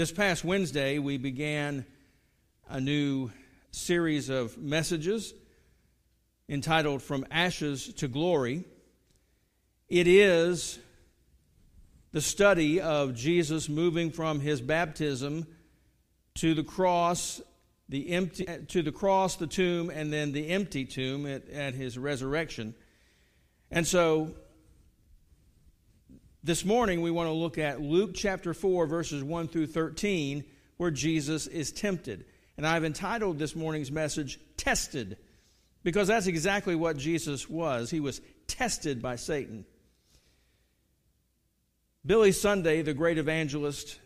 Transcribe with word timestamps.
This 0.00 0.12
past 0.12 0.44
Wednesday, 0.46 0.98
we 0.98 1.18
began 1.18 1.84
a 2.70 2.80
new 2.80 3.30
series 3.70 4.30
of 4.30 4.56
messages 4.56 5.34
entitled 6.48 7.02
From 7.02 7.26
Ashes 7.30 7.92
to 7.96 8.08
Glory. 8.08 8.64
It 9.90 10.06
is 10.06 10.78
the 12.12 12.22
study 12.22 12.80
of 12.80 13.14
Jesus 13.14 13.68
moving 13.68 14.10
from 14.10 14.40
his 14.40 14.62
baptism 14.62 15.46
to 16.36 16.54
the 16.54 16.64
cross, 16.64 17.42
the 17.90 18.08
empty, 18.12 18.46
to 18.68 18.80
the 18.80 18.92
cross, 18.92 19.36
the 19.36 19.46
tomb, 19.46 19.90
and 19.90 20.10
then 20.10 20.32
the 20.32 20.48
empty 20.48 20.86
tomb 20.86 21.26
at, 21.26 21.46
at 21.50 21.74
his 21.74 21.98
resurrection. 21.98 22.74
And 23.70 23.86
so 23.86 24.34
this 26.42 26.64
morning, 26.64 27.02
we 27.02 27.10
want 27.10 27.28
to 27.28 27.34
look 27.34 27.58
at 27.58 27.82
Luke 27.82 28.12
chapter 28.14 28.54
4, 28.54 28.86
verses 28.86 29.22
1 29.22 29.48
through 29.48 29.66
13, 29.66 30.44
where 30.78 30.90
Jesus 30.90 31.46
is 31.46 31.70
tempted. 31.70 32.24
And 32.56 32.66
I've 32.66 32.84
entitled 32.84 33.38
this 33.38 33.54
morning's 33.54 33.92
message, 33.92 34.40
Tested, 34.56 35.18
because 35.82 36.08
that's 36.08 36.26
exactly 36.26 36.74
what 36.74 36.96
Jesus 36.96 37.48
was. 37.48 37.90
He 37.90 38.00
was 38.00 38.22
tested 38.46 39.02
by 39.02 39.16
Satan. 39.16 39.66
Billy 42.04 42.32
Sunday, 42.32 42.80
the 42.80 42.94
great 42.94 43.18
evangelist 43.18 43.98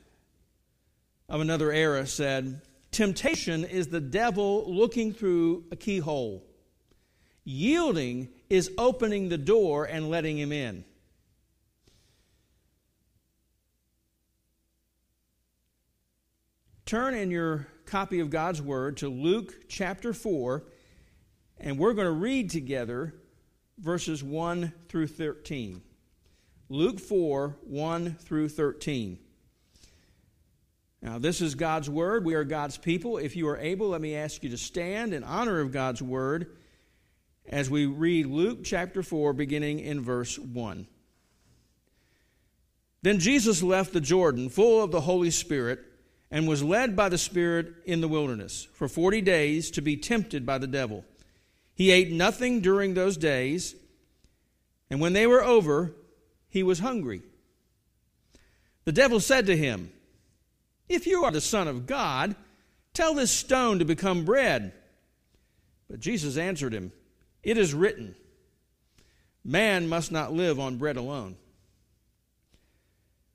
of 1.29 1.41
another 1.41 1.71
era, 1.71 2.05
said, 2.05 2.63
Temptation 2.91 3.65
is 3.65 3.89
the 3.89 4.01
devil 4.01 4.65
looking 4.67 5.13
through 5.13 5.65
a 5.71 5.77
keyhole. 5.77 6.45
Yielding 7.45 8.29
is 8.51 8.73
opening 8.77 9.29
the 9.29 9.39
door 9.39 9.85
and 9.85 10.11
letting 10.11 10.37
him 10.37 10.51
in. 10.51 10.85
Turn 16.87 17.15
in 17.15 17.31
your 17.31 17.67
copy 17.87 18.21
of 18.21 18.29
God's 18.29 18.61
Word 18.61 18.99
to 18.99 19.09
Luke 19.09 19.69
chapter 19.69 20.13
4, 20.13 20.65
and 21.57 21.79
we're 21.79 21.95
going 21.95 22.07
to 22.07 22.13
read 22.13 22.51
together 22.51 23.15
verses 23.79 24.23
1 24.23 24.71
through 24.89 25.07
13. 25.07 25.81
Luke 26.69 27.01
4, 27.01 27.57
1 27.63 28.17
through 28.17 28.51
13. 28.51 29.19
Now, 31.01 31.19
this 31.19 31.41
is 31.41 31.55
God's 31.55 31.89
Word. 31.89 32.23
We 32.23 32.35
are 32.35 32.45
God's 32.45 32.77
people. 32.77 33.17
If 33.17 33.35
you 33.35 33.49
are 33.49 33.57
able, 33.57 33.89
let 33.89 34.03
me 34.03 34.15
ask 34.15 34.43
you 34.43 34.51
to 34.51 34.59
stand 34.59 35.15
in 35.15 35.25
honor 35.25 35.61
of 35.61 35.73
God's 35.73 36.03
Word 36.03 36.55
as 37.47 37.71
we 37.71 37.87
read 37.87 38.27
Luke 38.27 38.59
chapter 38.63 39.03
4, 39.03 39.33
beginning 39.33 39.81
in 39.81 40.03
verse 40.03 40.39
1. 40.39 40.87
Then 43.01 43.21
Jesus 43.21 43.63
left 43.63 43.95
the 43.95 44.03
Jordan, 44.03 44.51
full 44.51 44.85
of 44.85 44.91
the 44.91 45.01
Holy 45.01 45.31
Spirit 45.31 45.81
and 46.35 46.49
was 46.49 46.65
led 46.65 46.97
by 46.97 47.09
the 47.09 47.17
Spirit 47.17 47.73
in 47.87 48.01
the 48.01 48.09
wilderness 48.09 48.67
for 48.73 48.89
40 48.89 49.21
days 49.21 49.71
to 49.71 49.81
be 49.81 49.97
tempted 49.97 50.45
by 50.45 50.59
the 50.59 50.67
devil. 50.67 51.05
He 51.77 51.93
ate 51.93 52.11
nothing 52.11 52.61
during 52.61 52.95
those 52.95 53.17
days, 53.17 53.77
and 54.91 55.01
when 55.01 55.13
they 55.13 55.29
were 55.29 55.45
over, 55.45 55.95
he 56.49 56.65
was 56.65 56.81
hungry. 56.81 57.23
The 58.85 58.91
devil 58.91 59.21
said 59.21 59.47
to 59.47 59.57
him, 59.57 59.93
If 60.89 61.07
you 61.07 61.23
are 61.23 61.31
the 61.31 61.41
Son 61.41 61.69
of 61.69 61.87
God, 61.87 62.35
tell 62.95 63.15
this 63.15 63.31
stone 63.31 63.79
to 63.79 63.85
become 63.85 64.25
bread. 64.25 64.73
But 65.89 66.01
Jesus 66.01 66.37
answered 66.37 66.75
him, 66.75 66.91
It 67.45 67.59
is 67.59 67.73
written, 67.73 68.17
Man 69.45 69.89
must 69.89 70.11
not 70.11 70.33
live 70.33 70.59
on 70.59 70.79
bread 70.79 70.97
alone. 70.97 71.37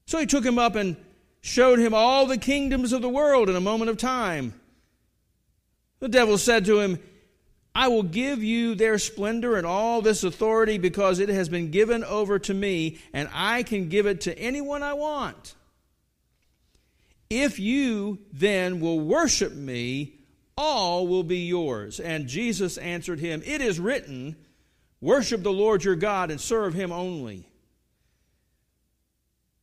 So 0.06 0.20
he 0.20 0.26
took 0.26 0.44
him 0.44 0.60
up 0.60 0.76
and 0.76 0.98
showed 1.42 1.80
him 1.80 1.94
all 1.94 2.26
the 2.26 2.38
kingdoms 2.38 2.94
of 2.94 3.02
the 3.02 3.10
world 3.10 3.50
in 3.50 3.56
a 3.56 3.62
moment 3.62 3.90
of 3.90 3.98
time. 3.98 4.54
The 6.00 6.10
devil 6.10 6.38
said 6.38 6.66
to 6.66 6.80
him, 6.80 7.00
I 7.76 7.88
will 7.88 8.04
give 8.04 8.44
you 8.44 8.76
their 8.76 8.98
splendor 8.98 9.56
and 9.56 9.66
all 9.66 10.02
this 10.02 10.24
authority 10.24 10.78
because 10.78 11.20
it 11.20 11.30
has 11.30 11.50
been 11.50 11.72
given 11.72 12.04
over 12.04 12.40
to 12.40 12.54
me, 12.54 13.00
and 13.14 13.30
I 13.32 13.64
can 13.64 13.90
give 13.90 14.06
it 14.06 14.22
to 14.22 14.38
anyone 14.38 14.84
I 14.84 14.94
want. 14.94 15.56
If 17.30 17.60
you 17.60 18.20
then 18.34 18.80
will 18.80 19.00
worship 19.00 19.54
me, 19.54 20.16
all 20.58 21.08
will 21.08 21.24
be 21.24 21.46
yours. 21.46 22.00
And 22.00 22.28
Jesus 22.28 22.78
answered 22.78 23.20
him, 23.20 23.44
It 23.46 23.62
is 23.62 23.80
written, 23.80 24.36
Worship 25.00 25.44
the 25.44 25.52
Lord 25.52 25.84
your 25.84 25.96
God 25.96 26.32
and 26.32 26.42
serve 26.42 26.74
him 26.74 26.92
only. 26.92 27.49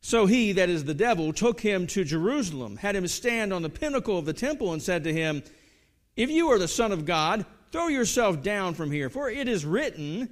So 0.06 0.26
he, 0.26 0.52
that 0.52 0.68
is 0.68 0.84
the 0.84 0.94
devil, 0.94 1.32
took 1.32 1.60
him 1.60 1.88
to 1.88 2.04
Jerusalem, 2.04 2.76
had 2.76 2.94
him 2.94 3.08
stand 3.08 3.52
on 3.52 3.62
the 3.62 3.68
pinnacle 3.68 4.16
of 4.16 4.24
the 4.24 4.32
temple, 4.32 4.72
and 4.72 4.80
said 4.80 5.02
to 5.02 5.12
him, 5.12 5.42
If 6.14 6.30
you 6.30 6.46
are 6.52 6.60
the 6.60 6.68
Son 6.68 6.92
of 6.92 7.04
God, 7.04 7.44
throw 7.72 7.88
yourself 7.88 8.40
down 8.40 8.74
from 8.74 8.92
here, 8.92 9.10
for 9.10 9.28
it 9.28 9.48
is 9.48 9.64
written, 9.64 10.28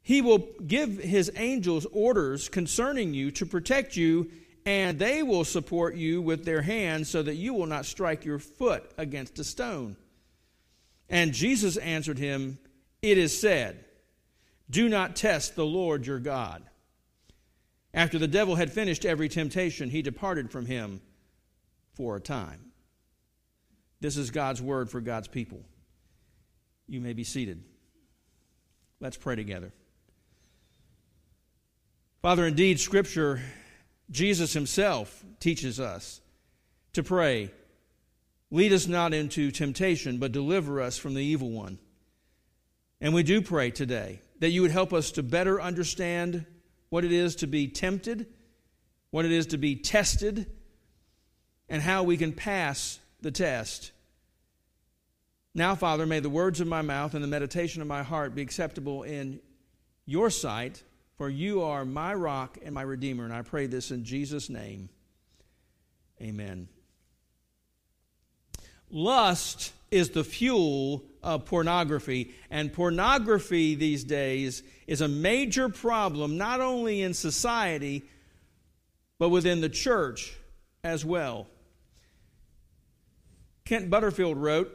He 0.00 0.22
will 0.22 0.46
give 0.64 0.96
His 0.96 1.28
angels 1.34 1.88
orders 1.90 2.48
concerning 2.48 3.14
you 3.14 3.32
to 3.32 3.46
protect 3.46 3.96
you, 3.96 4.30
and 4.64 4.96
they 4.96 5.24
will 5.24 5.44
support 5.44 5.96
you 5.96 6.22
with 6.22 6.44
their 6.44 6.62
hands, 6.62 7.08
so 7.08 7.20
that 7.20 7.34
you 7.34 7.54
will 7.54 7.66
not 7.66 7.84
strike 7.84 8.24
your 8.24 8.38
foot 8.38 8.88
against 8.96 9.40
a 9.40 9.44
stone. 9.44 9.96
And 11.08 11.32
Jesus 11.32 11.78
answered 11.78 12.18
him, 12.18 12.60
It 13.02 13.18
is 13.18 13.40
said, 13.40 13.84
Do 14.70 14.88
not 14.88 15.16
test 15.16 15.56
the 15.56 15.66
Lord 15.66 16.06
your 16.06 16.20
God. 16.20 16.62
After 17.94 18.18
the 18.18 18.28
devil 18.28 18.56
had 18.56 18.72
finished 18.72 19.04
every 19.04 19.28
temptation, 19.28 19.90
he 19.90 20.02
departed 20.02 20.50
from 20.50 20.66
him 20.66 21.00
for 21.94 22.16
a 22.16 22.20
time. 22.20 22.72
This 24.00 24.16
is 24.16 24.30
God's 24.30 24.62
word 24.62 24.90
for 24.90 25.00
God's 25.00 25.28
people. 25.28 25.60
You 26.86 27.00
may 27.00 27.12
be 27.12 27.24
seated. 27.24 27.62
Let's 29.00 29.16
pray 29.16 29.36
together. 29.36 29.72
Father, 32.22 32.46
indeed, 32.46 32.80
Scripture, 32.80 33.40
Jesus 34.10 34.52
Himself 34.52 35.24
teaches 35.40 35.78
us 35.78 36.20
to 36.92 37.02
pray, 37.02 37.50
Lead 38.50 38.72
us 38.72 38.86
not 38.86 39.12
into 39.12 39.50
temptation, 39.50 40.18
but 40.18 40.32
deliver 40.32 40.80
us 40.80 40.96
from 40.96 41.14
the 41.14 41.22
evil 41.22 41.50
one. 41.50 41.78
And 43.00 43.12
we 43.12 43.22
do 43.22 43.42
pray 43.42 43.70
today 43.70 44.22
that 44.40 44.50
you 44.50 44.62
would 44.62 44.70
help 44.70 44.92
us 44.92 45.10
to 45.12 45.22
better 45.22 45.60
understand 45.60 46.46
what 46.90 47.04
it 47.04 47.12
is 47.12 47.36
to 47.36 47.46
be 47.46 47.68
tempted, 47.68 48.26
what 49.10 49.24
it 49.24 49.32
is 49.32 49.46
to 49.48 49.58
be 49.58 49.76
tested, 49.76 50.46
and 51.68 51.82
how 51.82 52.02
we 52.02 52.16
can 52.16 52.32
pass 52.32 52.98
the 53.20 53.30
test. 53.30 53.92
Now, 55.54 55.74
Father, 55.74 56.06
may 56.06 56.20
the 56.20 56.30
words 56.30 56.60
of 56.60 56.68
my 56.68 56.82
mouth 56.82 57.14
and 57.14 57.22
the 57.24 57.28
meditation 57.28 57.82
of 57.82 57.88
my 57.88 58.02
heart 58.02 58.34
be 58.34 58.42
acceptable 58.42 59.02
in 59.02 59.40
your 60.06 60.30
sight, 60.30 60.82
for 61.16 61.28
you 61.28 61.62
are 61.62 61.84
my 61.84 62.14
rock 62.14 62.58
and 62.64 62.74
my 62.74 62.82
redeemer. 62.82 63.24
And 63.24 63.34
I 63.34 63.42
pray 63.42 63.66
this 63.66 63.90
in 63.90 64.04
Jesus' 64.04 64.48
name. 64.48 64.88
Amen. 66.22 66.68
Lust 68.90 69.72
is 69.90 70.10
the 70.10 70.24
fuel 70.24 71.04
of 71.28 71.44
pornography. 71.44 72.34
And 72.50 72.72
pornography 72.72 73.74
these 73.74 74.02
days 74.02 74.62
is 74.86 75.02
a 75.02 75.08
major 75.08 75.68
problem, 75.68 76.38
not 76.38 76.62
only 76.62 77.02
in 77.02 77.12
society, 77.12 78.02
but 79.18 79.28
within 79.28 79.60
the 79.60 79.68
church 79.68 80.34
as 80.82 81.04
well. 81.04 81.46
Kent 83.66 83.90
Butterfield 83.90 84.38
wrote 84.38 84.72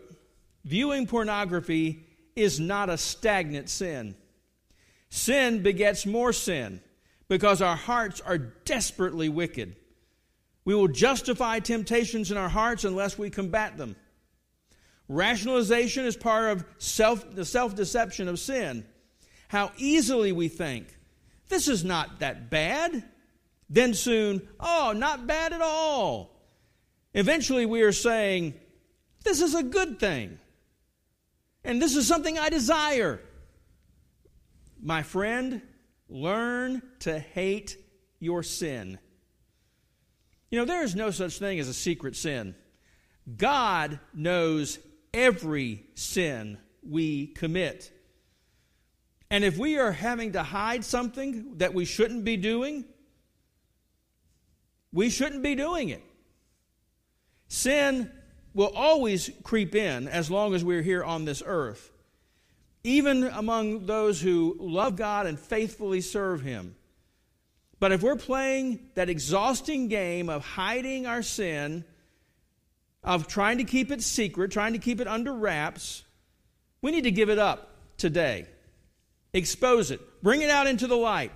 Viewing 0.64 1.08
pornography 1.08 2.06
is 2.36 2.60
not 2.60 2.90
a 2.90 2.98
stagnant 2.98 3.68
sin. 3.68 4.16
Sin 5.10 5.64
begets 5.64 6.06
more 6.06 6.32
sin 6.32 6.82
because 7.28 7.64
our 7.64 7.76
hearts 7.76 8.22
are 8.22 8.38
desperately 8.38 9.28
wicked. 9.28 9.76
We 10.66 10.76
will 10.76 10.88
justify 10.88 11.60
temptations 11.60 12.32
in 12.32 12.38
our 12.38 12.48
hearts 12.48 12.86
unless 12.86 13.18
we 13.18 13.32
combat 13.32 13.76
them. 13.76 13.96
Rationalization 15.14 16.06
is 16.06 16.18
part 16.18 16.52
of 16.52 16.66
self, 16.80 17.36
the 17.36 17.46
self 17.46 17.76
deception 17.76 18.28
of 18.28 18.40
sin. 18.40 18.84
How 19.48 19.72
easily 19.78 20.32
we 20.32 20.48
think, 20.48 20.88
this 21.50 21.68
is 21.68 21.84
not 21.84 22.20
that 22.20 22.50
bad. 22.50 23.04
Then 23.70 23.94
soon, 23.94 24.48
oh, 24.60 24.94
not 24.96 25.28
bad 25.28 25.54
at 25.54 25.62
all. 25.62 26.32
Eventually, 27.14 27.68
we 27.68 27.84
are 27.84 27.92
saying, 27.92 28.56
this 29.24 29.40
is 29.40 29.54
a 29.54 29.62
good 29.62 30.00
thing. 30.00 30.40
And 31.64 31.80
this 31.80 31.96
is 31.96 32.08
something 32.08 32.40
I 32.40 32.50
desire. 32.50 33.22
My 34.82 35.04
friend, 35.04 35.62
learn 36.10 36.82
to 37.02 37.20
hate 37.20 37.78
your 38.20 38.42
sin. 38.42 38.98
You 40.50 40.60
know, 40.60 40.66
there 40.66 40.84
is 40.84 40.96
no 40.96 41.12
such 41.12 41.38
thing 41.38 41.60
as 41.60 41.68
a 41.68 41.74
secret 41.74 42.16
sin. 42.16 42.56
God 43.38 44.00
knows 44.14 44.80
every 45.14 45.86
sin 45.96 46.58
we 46.88 47.28
commit. 47.28 47.92
And 49.30 49.44
if 49.44 49.58
we 49.58 49.78
are 49.78 49.92
having 49.92 50.34
to 50.34 50.44
hide 50.44 50.84
something 50.84 51.58
that 51.58 51.74
we 51.74 51.86
shouldn't 51.86 52.24
be 52.24 52.38
doing, 52.38 52.86
we 54.92 55.10
shouldn't 55.10 55.44
be 55.44 55.56
doing 55.56 55.90
it. 55.90 56.04
Sin 57.48 58.12
will 58.54 58.72
always 58.76 59.32
creep 59.44 59.76
in 59.76 60.08
as 60.08 60.30
long 60.30 60.54
as 60.54 60.64
we're 60.64 60.84
here 60.84 61.04
on 61.04 61.26
this 61.26 61.42
earth, 61.46 61.92
even 62.84 63.24
among 63.24 63.86
those 63.86 64.22
who 64.22 64.56
love 64.60 64.96
God 64.96 65.26
and 65.26 65.40
faithfully 65.40 66.02
serve 66.02 66.42
Him. 66.42 66.76
But 67.80 67.92
if 67.92 68.04
we're 68.04 68.16
playing 68.16 68.92
that 68.94 69.10
exhausting 69.10 69.88
game 69.88 70.30
of 70.30 70.46
hiding 70.46 71.06
our 71.06 71.24
sin, 71.24 71.84
of 73.04 73.28
trying 73.28 73.58
to 73.58 73.64
keep 73.64 73.92
it 73.92 74.02
secret, 74.02 74.52
trying 74.52 74.74
to 74.74 74.80
keep 74.80 75.02
it 75.02 75.08
under 75.08 75.34
wraps, 75.34 76.04
we 76.82 76.92
need 76.92 77.04
to 77.04 77.12
give 77.12 77.30
it 77.30 77.40
up 77.40 77.70
today. 77.98 78.46
Expose 79.34 79.92
it, 79.92 80.00
bring 80.22 80.42
it 80.42 80.50
out 80.50 80.68
into 80.68 80.88
the 80.88 80.98
light. 80.98 81.32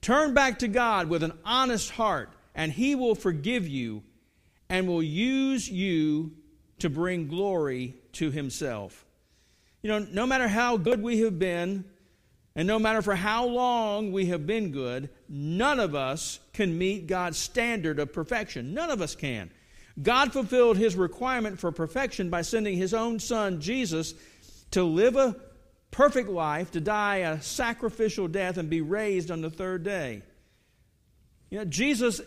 Turn 0.00 0.34
back 0.34 0.60
to 0.60 0.68
God 0.68 1.08
with 1.08 1.22
an 1.22 1.32
honest 1.44 1.90
heart, 1.90 2.30
and 2.54 2.72
He 2.72 2.94
will 2.94 3.14
forgive 3.14 3.66
you 3.66 4.02
and 4.68 4.86
will 4.86 5.02
use 5.02 5.68
you 5.68 6.32
to 6.78 6.88
bring 6.88 7.26
glory 7.26 7.94
to 8.12 8.30
Himself. 8.30 9.04
You 9.82 9.90
know, 9.90 10.06
no 10.10 10.26
matter 10.26 10.48
how 10.48 10.76
good 10.76 11.02
we 11.02 11.20
have 11.20 11.38
been, 11.38 11.84
and 12.54 12.66
no 12.66 12.78
matter 12.78 13.02
for 13.02 13.14
how 13.14 13.46
long 13.46 14.12
we 14.12 14.26
have 14.26 14.46
been 14.46 14.72
good, 14.72 15.10
none 15.28 15.78
of 15.78 15.94
us 15.94 16.40
can 16.52 16.76
meet 16.76 17.06
God's 17.06 17.38
standard 17.38 17.98
of 17.98 18.12
perfection. 18.12 18.74
None 18.74 18.90
of 18.90 19.00
us 19.00 19.14
can. 19.14 19.50
God 20.00 20.32
fulfilled 20.32 20.76
his 20.76 20.96
requirement 20.96 21.58
for 21.58 21.72
perfection 21.72 22.30
by 22.30 22.42
sending 22.42 22.76
his 22.76 22.94
own 22.94 23.18
son, 23.18 23.60
Jesus, 23.60 24.14
to 24.70 24.84
live 24.84 25.16
a 25.16 25.36
perfect 25.90 26.28
life, 26.28 26.70
to 26.72 26.80
die 26.80 27.16
a 27.16 27.42
sacrificial 27.42 28.28
death, 28.28 28.58
and 28.58 28.70
be 28.70 28.80
raised 28.80 29.30
on 29.30 29.40
the 29.40 29.50
third 29.50 29.82
day. 29.82 30.22
You 31.50 31.58
know, 31.58 31.64
Jesus 31.64 32.20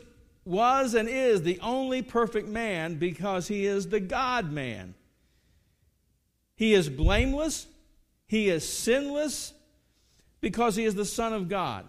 was 0.43 0.95
and 0.95 1.07
is 1.07 1.43
the 1.43 1.59
only 1.61 2.01
perfect 2.01 2.47
man 2.47 2.95
because 2.95 3.47
he 3.47 3.65
is 3.65 3.87
the 3.87 3.99
God 3.99 4.51
man. 4.51 4.95
He 6.55 6.73
is 6.73 6.89
blameless, 6.89 7.67
he 8.27 8.49
is 8.49 8.67
sinless 8.67 9.53
because 10.41 10.75
he 10.75 10.85
is 10.85 10.95
the 10.95 11.05
Son 11.05 11.33
of 11.33 11.47
God. 11.47 11.85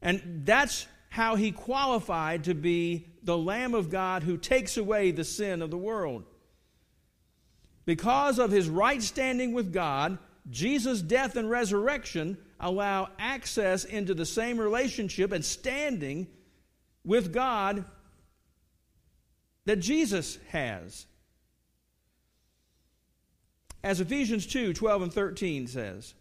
And 0.00 0.42
that's 0.44 0.86
how 1.08 1.36
he 1.36 1.52
qualified 1.52 2.44
to 2.44 2.54
be 2.54 3.11
the 3.22 3.38
Lamb 3.38 3.74
of 3.74 3.90
God 3.90 4.22
who 4.22 4.36
takes 4.36 4.76
away 4.76 5.10
the 5.10 5.24
sin 5.24 5.62
of 5.62 5.70
the 5.70 5.78
world. 5.78 6.24
Because 7.84 8.38
of 8.38 8.50
his 8.50 8.68
right 8.68 9.02
standing 9.02 9.52
with 9.52 9.72
God, 9.72 10.18
Jesus' 10.50 11.02
death 11.02 11.36
and 11.36 11.48
resurrection 11.48 12.36
allow 12.58 13.08
access 13.18 13.84
into 13.84 14.14
the 14.14 14.26
same 14.26 14.58
relationship 14.58 15.32
and 15.32 15.44
standing 15.44 16.26
with 17.04 17.32
God 17.32 17.84
that 19.64 19.76
Jesus 19.76 20.38
has. 20.48 21.06
As 23.84 24.00
Ephesians 24.00 24.46
2 24.46 24.74
12 24.74 25.02
and 25.02 25.12
13 25.12 25.66
says, 25.66 26.14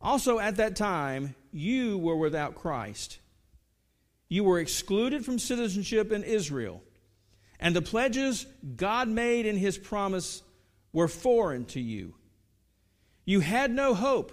also 0.00 0.40
at 0.40 0.56
that 0.56 0.74
time 0.74 1.36
you 1.52 1.98
were 1.98 2.16
without 2.16 2.56
Christ 2.56 3.18
you 4.32 4.44
were 4.44 4.58
excluded 4.58 5.26
from 5.26 5.38
citizenship 5.38 6.10
in 6.10 6.24
Israel, 6.24 6.82
and 7.60 7.76
the 7.76 7.82
pledges 7.82 8.46
God 8.76 9.06
made 9.06 9.44
in 9.44 9.58
his 9.58 9.76
promise 9.76 10.42
were 10.90 11.06
foreign 11.06 11.66
to 11.66 11.80
you. 11.80 12.14
You 13.26 13.40
had 13.40 13.70
no 13.70 13.92
hope, 13.92 14.32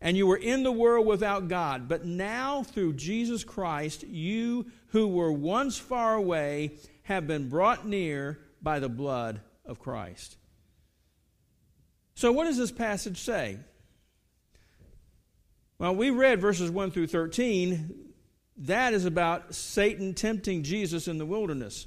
and 0.00 0.16
you 0.16 0.26
were 0.26 0.38
in 0.38 0.62
the 0.62 0.72
world 0.72 1.06
without 1.06 1.48
God. 1.48 1.88
But 1.88 2.06
now, 2.06 2.62
through 2.62 2.94
Jesus 2.94 3.44
Christ, 3.44 4.02
you 4.04 4.64
who 4.88 5.08
were 5.08 5.30
once 5.30 5.76
far 5.76 6.14
away 6.14 6.78
have 7.02 7.26
been 7.26 7.50
brought 7.50 7.86
near 7.86 8.38
by 8.62 8.78
the 8.78 8.88
blood 8.88 9.42
of 9.66 9.78
Christ. 9.78 10.38
So, 12.14 12.32
what 12.32 12.44
does 12.44 12.56
this 12.56 12.72
passage 12.72 13.20
say? 13.20 13.58
Well, 15.78 15.94
we 15.94 16.08
read 16.08 16.40
verses 16.40 16.70
1 16.70 16.92
through 16.92 17.08
13. 17.08 18.13
That 18.56 18.94
is 18.94 19.04
about 19.04 19.54
Satan 19.54 20.14
tempting 20.14 20.62
Jesus 20.62 21.08
in 21.08 21.18
the 21.18 21.26
wilderness. 21.26 21.86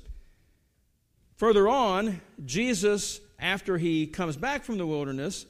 Further 1.37 1.67
on, 1.67 2.19
Jesus, 2.45 3.21
after 3.39 3.77
he 3.77 4.07
comes 4.07 4.35
back 4.35 4.63
from 4.63 4.77
the 4.77 4.87
wilderness, 4.87 5.45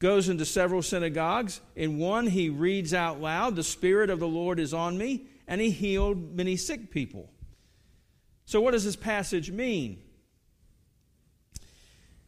goes 0.00 0.28
into 0.28 0.44
several 0.44 0.82
synagogues. 0.82 1.60
In 1.76 1.98
one, 1.98 2.26
he 2.26 2.50
reads 2.50 2.92
out 2.92 3.20
loud, 3.20 3.56
The 3.56 3.62
Spirit 3.62 4.10
of 4.10 4.20
the 4.20 4.28
Lord 4.28 4.60
is 4.60 4.74
on 4.74 4.98
me, 4.98 5.26
and 5.46 5.60
he 5.60 5.70
healed 5.70 6.34
many 6.34 6.56
sick 6.56 6.90
people. 6.90 7.30
So, 8.44 8.60
what 8.60 8.72
does 8.72 8.84
this 8.84 8.96
passage 8.96 9.50
mean? 9.50 10.02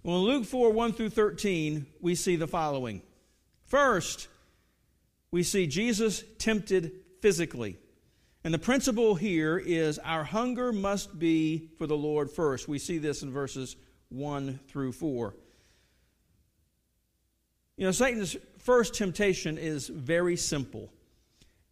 Well, 0.02 0.16
in 0.16 0.22
Luke 0.22 0.44
4 0.46 0.70
1 0.72 0.92
through 0.94 1.10
13, 1.10 1.86
we 2.00 2.14
see 2.14 2.36
the 2.36 2.46
following. 2.46 3.02
First, 3.64 4.28
we 5.30 5.42
see 5.42 5.66
Jesus 5.66 6.24
tempted 6.38 6.92
physically. 7.20 7.78
And 8.42 8.54
the 8.54 8.58
principle 8.58 9.14
here 9.14 9.58
is 9.58 9.98
our 9.98 10.24
hunger 10.24 10.72
must 10.72 11.18
be 11.18 11.68
for 11.76 11.86
the 11.86 11.96
Lord 11.96 12.30
first. 12.30 12.68
We 12.68 12.78
see 12.78 12.98
this 12.98 13.22
in 13.22 13.30
verses 13.30 13.76
1 14.08 14.60
through 14.68 14.92
4. 14.92 15.34
You 17.76 17.86
know, 17.86 17.92
Satan's 17.92 18.36
first 18.58 18.94
temptation 18.94 19.58
is 19.58 19.88
very 19.88 20.36
simple 20.36 20.90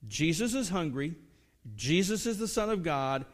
Jesus 0.06 0.54
is 0.54 0.68
hungry, 0.68 1.14
Jesus 1.74 2.24
is 2.26 2.38
the 2.38 2.48
Son 2.48 2.70
of 2.70 2.82
God, 2.82 3.26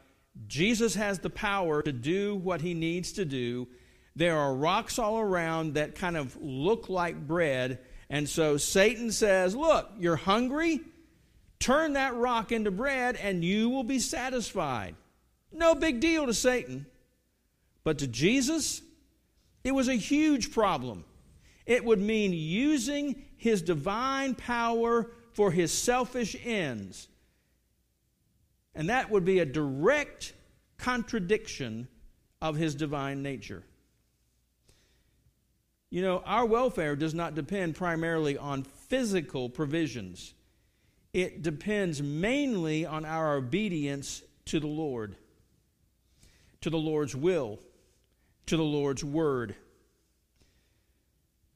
Jesus 0.47 0.95
has 0.95 1.19
the 1.19 1.31
power 1.31 1.83
to 1.83 1.93
do 1.93 2.35
what 2.37 2.61
he 2.61 2.75
needs 2.75 3.13
to 3.13 3.25
do. 3.25 3.69
There 4.17 4.39
are 4.39 4.55
rocks 4.55 4.99
all 4.99 5.19
around 5.19 5.75
that 5.75 5.95
kind 5.95 6.17
of 6.17 6.37
look 6.41 6.89
like 6.89 7.27
bread. 7.27 7.81
And 8.09 8.29
so 8.29 8.57
Satan 8.57 9.11
says, 9.11 9.57
Look, 9.57 9.91
you're 9.99 10.17
hungry. 10.17 10.81
Turn 11.65 11.95
that 11.95 12.15
rock 12.15 12.53
into 12.53 12.71
bread 12.71 13.17
and 13.17 13.43
you 13.43 13.71
will 13.71 13.85
be 13.85 13.99
satisfied. 13.99 14.97
No 15.51 15.75
big 15.75 15.99
deal 15.99 16.27
to 16.27 16.35
Satan. 16.35 16.85
But 17.85 18.01
to 18.01 18.07
Jesus, 18.07 18.83
it 19.65 19.73
was 19.73 19.89
a 19.89 19.95
huge 19.95 20.53
problem. 20.53 21.07
It 21.65 21.83
would 21.83 22.01
mean 22.01 22.35
using 22.35 23.23
his 23.39 23.63
divine 23.63 24.35
power 24.35 25.11
for 25.33 25.51
his 25.51 25.73
selfish 25.73 26.37
ends. 26.45 27.09
And 28.75 28.91
that 28.91 29.09
would 29.09 29.25
be 29.25 29.39
a 29.39 29.47
direct 29.47 30.35
contradiction 30.77 31.89
of 32.43 32.57
his 32.57 32.75
divine 32.75 33.23
nature. 33.23 33.63
You 35.89 36.03
know, 36.03 36.23
our 36.27 36.45
welfare 36.45 36.95
does 36.95 37.15
not 37.15 37.35
depend 37.35 37.75
primarily 37.75 38.37
on 38.37 38.65
physical 38.65 39.49
provisions 39.49 40.35
it 41.15 41.43
depends 41.43 42.03
mainly 42.03 42.85
on 42.85 43.05
our 43.05 43.37
obedience 43.37 44.23
to 44.47 44.59
the 44.59 44.67
Lord, 44.67 45.17
to 46.61 46.71
the 46.71 46.77
Lord's 46.77 47.15
will, 47.15 47.61
to 48.47 48.57
the 48.57 48.65
Lord's 48.65 49.05
word. 49.05 49.55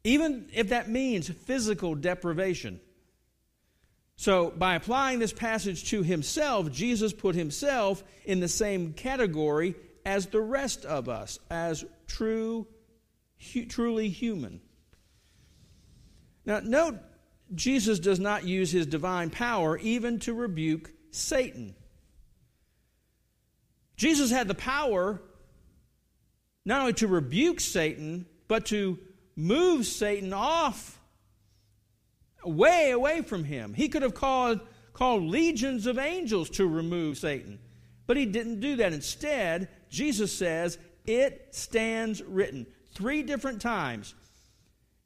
Even 0.05 0.49
if 0.55 0.69
that 0.69 0.89
means 0.89 1.29
physical 1.29 1.97
deprivation. 1.97 2.81
So, 4.17 4.51
by 4.51 4.77
applying 4.77 5.19
this 5.19 5.33
passage 5.33 5.91
to 5.91 6.03
himself, 6.03 6.71
Jesus 6.73 7.13
put 7.13 7.35
himself 7.35 8.03
in 8.25 8.41
the 8.41 8.49
same 8.49 8.93
category 8.93 9.75
as 10.07 10.27
the 10.27 10.41
rest 10.41 10.85
of 10.85 11.09
us, 11.09 11.39
as 11.51 11.85
true, 12.07 12.67
hu- 13.53 13.67
truly 13.67 14.09
human. 14.09 14.61
Now, 16.47 16.61
note 16.61 16.99
Jesus 17.55 17.99
does 17.99 18.21
not 18.21 18.45
use 18.45 18.71
his 18.71 18.87
divine 18.87 19.31
power 19.31 19.79
even 19.79 20.19
to 20.21 20.35
rebuke 20.35 20.91
Satan. 21.11 21.75
Jesus 23.97 24.31
had 24.31 24.49
the 24.49 24.55
power 24.55 25.21
not 26.65 26.83
only 26.83 26.93
to 26.93 27.09
rebuke 27.09 27.61
Satan, 27.61 28.27
but 28.47 28.67
to 28.67 28.99
move 29.35 29.87
Satan 29.87 30.33
off, 30.35 31.01
way 32.45 32.91
away 32.91 33.23
from 33.23 33.45
him. 33.45 33.73
He 33.73 33.89
could 33.89 34.03
have 34.03 34.15
called, 34.15 34.61
called 34.93 35.23
legions 35.23 35.87
of 35.87 35.99
angels 35.99 36.51
to 36.51 36.67
remove 36.67 37.17
Satan, 37.17 37.59
but 38.07 38.17
he 38.17 38.27
didn't 38.27 38.61
do 38.61 38.77
that. 38.77 38.93
Instead, 38.93 39.69
Jesus 39.89 40.31
says, 40.31 40.79
It 41.07 41.49
stands 41.53 42.23
written. 42.23 42.67
Three 42.93 43.23
different 43.23 43.63
times 43.63 44.15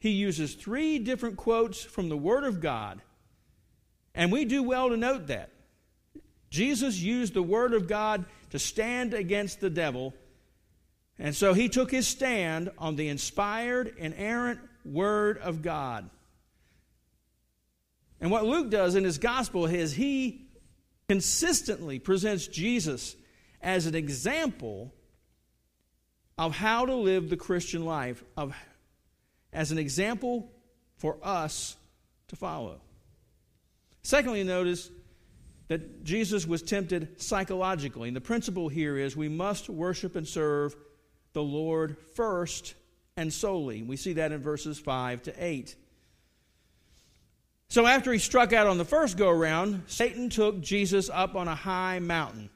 he 0.02 0.11
uses 0.11 0.54
three 0.54 0.99
different 0.99 1.37
quotes 1.37 1.80
from 1.80 2.09
the 2.09 2.16
Word 2.16 2.42
of 2.42 2.61
God. 2.61 3.00
And 4.16 4.32
we 4.32 4.44
do 4.44 4.61
well 4.61 4.88
to 4.88 4.97
note 4.97 5.28
that. 5.28 5.50
Jesus 6.50 6.99
used 6.99 7.35
the 7.35 7.42
Word 7.42 7.73
of 7.73 7.87
God 7.87 8.25
to 8.50 8.59
stand 8.59 9.14
against 9.14 9.61
the 9.61 9.71
devil. 9.71 10.12
And 11.21 11.37
so 11.37 11.54
he 11.54 11.68
took 11.68 11.92
his 11.92 12.09
stand 12.09 12.73
on 12.78 12.97
the 12.97 13.06
inspired, 13.06 13.94
inerrant 13.97 14.59
Word 14.85 15.38
of 15.38 15.62
God. 15.62 16.11
And 18.21 18.32
what 18.32 18.44
Luke 18.44 18.71
does 18.71 18.97
in 18.97 19.04
his 19.04 19.18
gospel 19.18 19.66
is 19.66 19.92
he 19.92 20.49
consistently 21.09 22.00
presents 22.00 22.49
Jesus 22.49 23.14
as 23.61 23.87
an 23.87 23.94
example 23.94 24.92
of 26.37 26.56
how 26.56 26.87
to 26.87 26.94
live 26.97 27.30
the 27.30 27.37
Christian 27.37 27.85
life, 27.85 28.25
of, 28.37 28.52
as 29.52 29.73
an 29.73 29.78
example 29.78 30.50
for 30.97 31.18
us 31.23 31.76
to 32.28 32.37
follow. 32.37 32.80
Secondly, 34.02 34.44
notice 34.44 34.90
that 35.68 36.04
Jesus 36.04 36.47
was 36.47 36.62
tempted 36.62 37.21
psychologically. 37.21 38.09
And 38.09 38.16
the 38.16 38.21
principle 38.21 38.68
here 38.68 38.97
is 38.97 39.16
we 39.16 39.28
must 39.28 39.68
worship 39.68 40.16
and 40.16 40.26
serve 40.26 40.76
the 41.32 41.42
Lord 41.42 41.97
first 42.14 42.75
and 43.16 43.32
solely. 43.32 43.82
We 43.82 43.97
see 43.97 44.14
that 44.14 44.32
in 44.32 44.42
verses 44.42 44.78
5 44.78 45.23
to 45.23 45.35
8. 45.38 45.76
So 47.68 47.87
after 47.87 48.12
he 48.12 48.18
struck 48.18 48.52
out 48.52 48.66
on 48.66 48.76
the 48.76 48.85
first 48.85 49.16
go 49.16 49.30
around, 49.30 49.85
Satan 49.87 50.28
took 50.28 50.61
Jesus 50.61 51.09
up 51.09 51.35
on 51.37 51.49
a 51.49 51.54
high 51.54 52.00
mountain. 52.00 52.50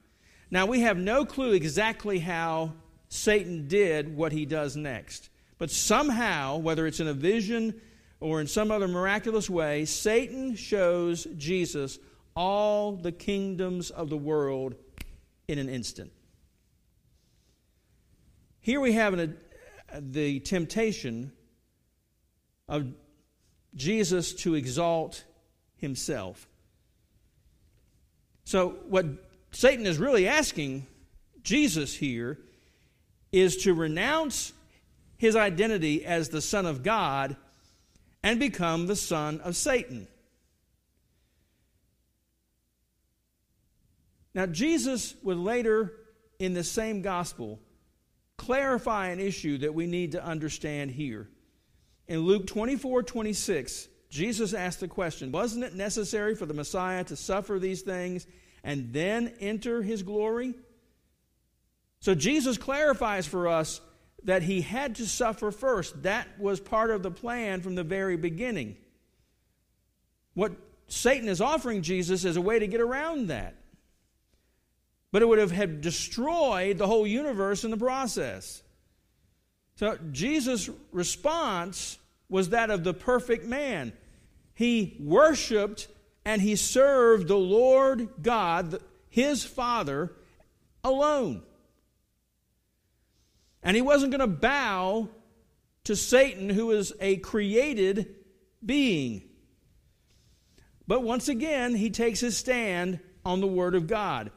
Now 0.51 0.67
we 0.67 0.81
have 0.81 0.97
no 0.97 1.25
clue 1.25 1.53
exactly 1.53 2.19
how 2.19 2.73
Satan 3.09 3.67
did 3.67 4.15
what 4.15 4.31
he 4.31 4.45
does 4.45 4.75
next. 4.75 5.29
But 5.57 5.71
somehow, 5.71 6.57
whether 6.57 6.85
it's 6.85 6.99
in 6.99 7.07
a 7.07 7.13
vision 7.13 7.81
or 8.19 8.41
in 8.41 8.47
some 8.47 8.71
other 8.71 8.87
miraculous 8.87 9.49
way, 9.49 9.85
Satan 9.85 10.55
shows 10.55 11.27
Jesus 11.37 11.99
all 12.35 12.93
the 12.93 13.11
kingdoms 13.11 13.89
of 13.89 14.09
the 14.09 14.17
world 14.17 14.75
in 15.47 15.57
an 15.57 15.69
instant. 15.69 16.11
Here 18.59 18.79
we 18.79 18.93
have 18.93 19.13
an, 19.13 19.37
uh, 19.91 19.99
the 20.01 20.39
temptation 20.41 21.31
of 22.67 22.93
Jesus 23.75 24.33
to 24.33 24.55
exalt 24.55 25.23
himself. 25.77 26.47
So, 28.43 28.75
what 28.89 29.05
Satan 29.51 29.85
is 29.85 29.97
really 29.97 30.27
asking 30.27 30.85
Jesus 31.43 31.95
here 31.95 32.39
is 33.31 33.57
to 33.63 33.73
renounce 33.73 34.53
his 35.17 35.35
identity 35.35 36.05
as 36.05 36.29
the 36.29 36.41
Son 36.41 36.65
of 36.65 36.83
God 36.83 37.35
and 38.23 38.39
become 38.39 38.87
the 38.87 38.95
Son 38.95 39.39
of 39.41 39.55
Satan. 39.55 40.07
Now, 44.33 44.45
Jesus 44.45 45.15
would 45.23 45.37
later 45.37 45.93
in 46.37 46.53
the 46.53 46.63
same 46.63 47.01
gospel 47.01 47.59
clarify 48.37 49.07
an 49.07 49.19
issue 49.19 49.57
that 49.59 49.73
we 49.73 49.87
need 49.87 50.11
to 50.11 50.23
understand 50.23 50.91
here. 50.91 51.27
In 52.07 52.19
Luke 52.19 52.45
24 52.47 53.03
26, 53.03 53.87
Jesus 54.09 54.53
asked 54.53 54.79
the 54.79 54.87
question 54.87 55.31
Wasn't 55.31 55.63
it 55.63 55.73
necessary 55.73 56.35
for 56.35 56.45
the 56.45 56.53
Messiah 56.53 57.03
to 57.05 57.15
suffer 57.15 57.59
these 57.59 57.81
things 57.81 58.27
and 58.63 58.93
then 58.93 59.33
enter 59.39 59.81
his 59.81 60.03
glory? 60.03 60.53
So 61.99 62.13
Jesus 62.13 62.57
clarifies 62.57 63.25
for 63.25 63.47
us 63.47 63.81
that 64.23 64.43
he 64.43 64.61
had 64.61 64.95
to 64.95 65.07
suffer 65.07 65.51
first. 65.51 66.03
That 66.03 66.27
was 66.39 66.59
part 66.59 66.91
of 66.91 67.03
the 67.03 67.11
plan 67.11 67.61
from 67.61 67.75
the 67.75 67.83
very 67.83 68.17
beginning. 68.17 68.77
What 70.33 70.53
Satan 70.87 71.27
is 71.29 71.41
offering 71.41 71.81
Jesus 71.81 72.25
is 72.25 72.37
a 72.37 72.41
way 72.41 72.59
to 72.59 72.67
get 72.67 72.81
around 72.81 73.27
that. 73.27 73.55
But 75.11 75.21
it 75.21 75.27
would 75.27 75.39
have 75.39 75.51
had 75.51 75.81
destroyed 75.81 76.77
the 76.77 76.87
whole 76.87 77.07
universe 77.07 77.63
in 77.63 77.71
the 77.71 77.77
process. 77.77 78.61
So 79.75 79.97
Jesus' 80.11 80.69
response 80.91 81.97
was 82.29 82.49
that 82.49 82.69
of 82.69 82.83
the 82.83 82.93
perfect 82.93 83.45
man. 83.45 83.93
He 84.53 84.97
worshiped 84.99 85.87
and 86.25 86.41
he 86.41 86.55
served 86.55 87.27
the 87.27 87.37
Lord 87.37 88.09
God, 88.21 88.81
his 89.09 89.45
Father, 89.45 90.11
alone. 90.83 91.43
And 93.67 93.75
he 93.75 93.81
wasn't 93.81 94.13
going 94.13 94.21
to 94.21 94.27
bow 94.27 95.09
to 95.83 95.95
Satan, 95.97 96.47
who 96.47 96.71
is 96.71 96.93
a 97.01 97.17
created 97.17 98.15
being. 98.65 99.23
But 100.87 101.03
once 101.03 101.27
again, 101.27 101.75
he 101.75 101.89
takes 101.89 102.21
his 102.21 102.37
stand 102.37 103.01
on 103.25 103.41
the 103.41 103.45
Word 103.45 103.75
of 103.75 103.85
God. 103.85 104.31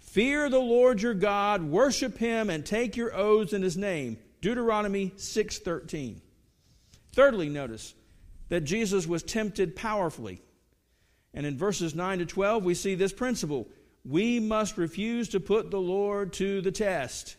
Fear 0.00 0.50
the 0.50 0.58
Lord 0.58 1.00
your 1.00 1.14
God, 1.14 1.62
worship 1.62 2.18
him, 2.18 2.50
and 2.50 2.66
take 2.66 2.96
your 2.96 3.14
oaths 3.14 3.52
in 3.52 3.62
his 3.62 3.76
name. 3.76 4.18
Deuteronomy 4.40 5.12
6:13. 5.14 6.20
Thirdly, 7.12 7.48
notice 7.48 7.94
that 8.48 8.62
Jesus 8.62 9.06
was 9.06 9.22
tempted 9.22 9.76
powerfully. 9.76 10.42
And 11.32 11.46
in 11.46 11.56
verses 11.56 11.94
9 11.94 12.18
to 12.18 12.26
12, 12.26 12.64
we 12.64 12.74
see 12.74 12.96
this 12.96 13.12
principle. 13.12 13.68
We 14.04 14.40
must 14.40 14.76
refuse 14.76 15.28
to 15.28 15.38
put 15.38 15.70
the 15.70 15.80
Lord 15.80 16.32
to 16.32 16.60
the 16.60 16.72
test. 16.72 17.36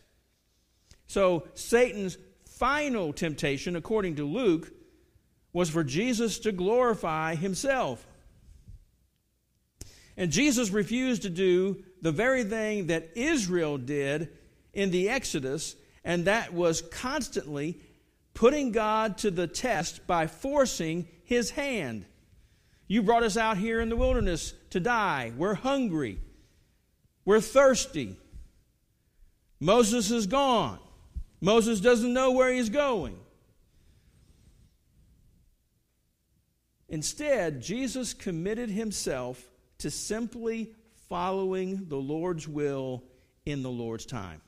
So, 1.08 1.48
Satan's 1.54 2.16
final 2.46 3.12
temptation, 3.12 3.74
according 3.74 4.16
to 4.16 4.24
Luke, 4.24 4.70
was 5.52 5.70
for 5.70 5.82
Jesus 5.82 6.38
to 6.40 6.52
glorify 6.52 7.34
himself. 7.34 8.06
And 10.16 10.30
Jesus 10.30 10.70
refused 10.70 11.22
to 11.22 11.30
do 11.30 11.82
the 12.02 12.12
very 12.12 12.44
thing 12.44 12.88
that 12.88 13.10
Israel 13.16 13.78
did 13.78 14.28
in 14.72 14.90
the 14.90 15.08
Exodus 15.08 15.74
and 16.04 16.24
that 16.26 16.52
was 16.52 16.82
constantly 16.82 17.80
putting 18.34 18.72
God 18.72 19.18
to 19.18 19.30
the 19.30 19.46
test 19.46 20.06
by 20.06 20.26
forcing 20.26 21.08
his 21.24 21.50
hand. 21.50 22.04
You 22.86 23.02
brought 23.02 23.22
us 23.22 23.36
out 23.36 23.58
here 23.58 23.80
in 23.80 23.88
the 23.88 23.96
wilderness 23.96 24.54
to 24.70 24.80
die. 24.80 25.32
We're 25.36 25.54
hungry. 25.54 26.20
We're 27.24 27.40
thirsty. 27.40 28.16
Moses 29.60 30.10
is 30.10 30.26
gone. 30.26 30.78
Moses 31.40 31.80
doesn't 31.80 32.12
know 32.12 32.32
where 32.32 32.52
he's 32.52 32.68
going. 32.68 33.18
Instead, 36.88 37.60
Jesus 37.60 38.14
committed 38.14 38.70
himself 38.70 39.42
to 39.78 39.90
simply 39.90 40.74
following 41.08 41.86
the 41.88 41.96
Lord's 41.96 42.48
will 42.48 43.04
in 43.44 43.62
the 43.62 43.70
Lord's 43.70 44.06
time. 44.06 44.40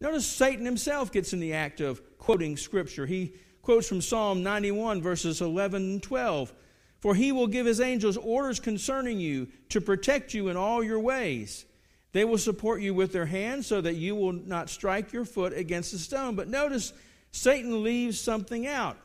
Notice 0.00 0.26
Satan 0.26 0.64
himself 0.64 1.10
gets 1.10 1.32
in 1.32 1.40
the 1.40 1.54
act 1.54 1.80
of 1.80 2.18
quoting 2.18 2.56
Scripture. 2.56 3.06
He 3.06 3.34
quotes 3.62 3.88
from 3.88 4.02
Psalm 4.02 4.42
91, 4.42 5.00
verses 5.00 5.40
11 5.40 5.82
and 5.82 6.02
12. 6.02 6.52
For 7.00 7.14
he 7.14 7.32
will 7.32 7.46
give 7.46 7.66
his 7.66 7.80
angels 7.80 8.16
orders 8.16 8.60
concerning 8.60 9.20
you 9.20 9.48
to 9.70 9.80
protect 9.80 10.34
you 10.34 10.48
in 10.48 10.56
all 10.56 10.82
your 10.82 11.00
ways. 11.00 11.66
They 12.14 12.24
will 12.24 12.38
support 12.38 12.80
you 12.80 12.94
with 12.94 13.12
their 13.12 13.26
hands 13.26 13.66
so 13.66 13.80
that 13.80 13.96
you 13.96 14.14
will 14.14 14.32
not 14.32 14.70
strike 14.70 15.12
your 15.12 15.24
foot 15.24 15.52
against 15.52 15.92
a 15.94 15.98
stone. 15.98 16.36
But 16.36 16.46
notice, 16.46 16.92
Satan 17.32 17.82
leaves 17.82 18.20
something 18.20 18.68
out 18.68 18.96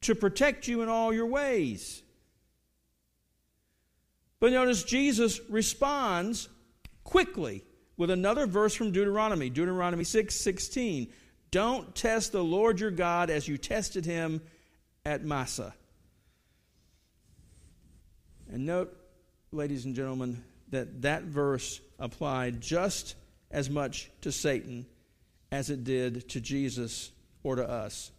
to 0.00 0.14
protect 0.14 0.66
you 0.66 0.80
in 0.80 0.88
all 0.88 1.12
your 1.12 1.26
ways. 1.26 2.02
But 4.40 4.52
notice 4.52 4.84
Jesus 4.84 5.38
responds 5.50 6.48
quickly 7.04 7.62
with 7.98 8.08
another 8.08 8.46
verse 8.46 8.74
from 8.74 8.90
Deuteronomy, 8.90 9.50
Deuteronomy 9.50 10.04
6 10.04 10.34
16. 10.34 11.12
Don't 11.50 11.94
test 11.94 12.32
the 12.32 12.42
Lord 12.42 12.80
your 12.80 12.90
God 12.90 13.28
as 13.28 13.46
you 13.46 13.58
tested 13.58 14.06
him 14.06 14.40
at 15.04 15.22
Massah. 15.22 15.74
And 18.50 18.64
note, 18.64 18.96
ladies 19.52 19.84
and 19.84 19.94
gentlemen, 19.94 20.42
that 20.70 21.02
that 21.02 21.24
verse 21.24 21.80
applied 21.98 22.60
just 22.60 23.14
as 23.50 23.70
much 23.70 24.10
to 24.22 24.32
Satan 24.32 24.86
as 25.52 25.70
it 25.70 25.84
did 25.84 26.28
to 26.30 26.40
Jesus 26.40 27.10
or 27.42 27.56
to 27.56 27.68
us. 27.68 28.10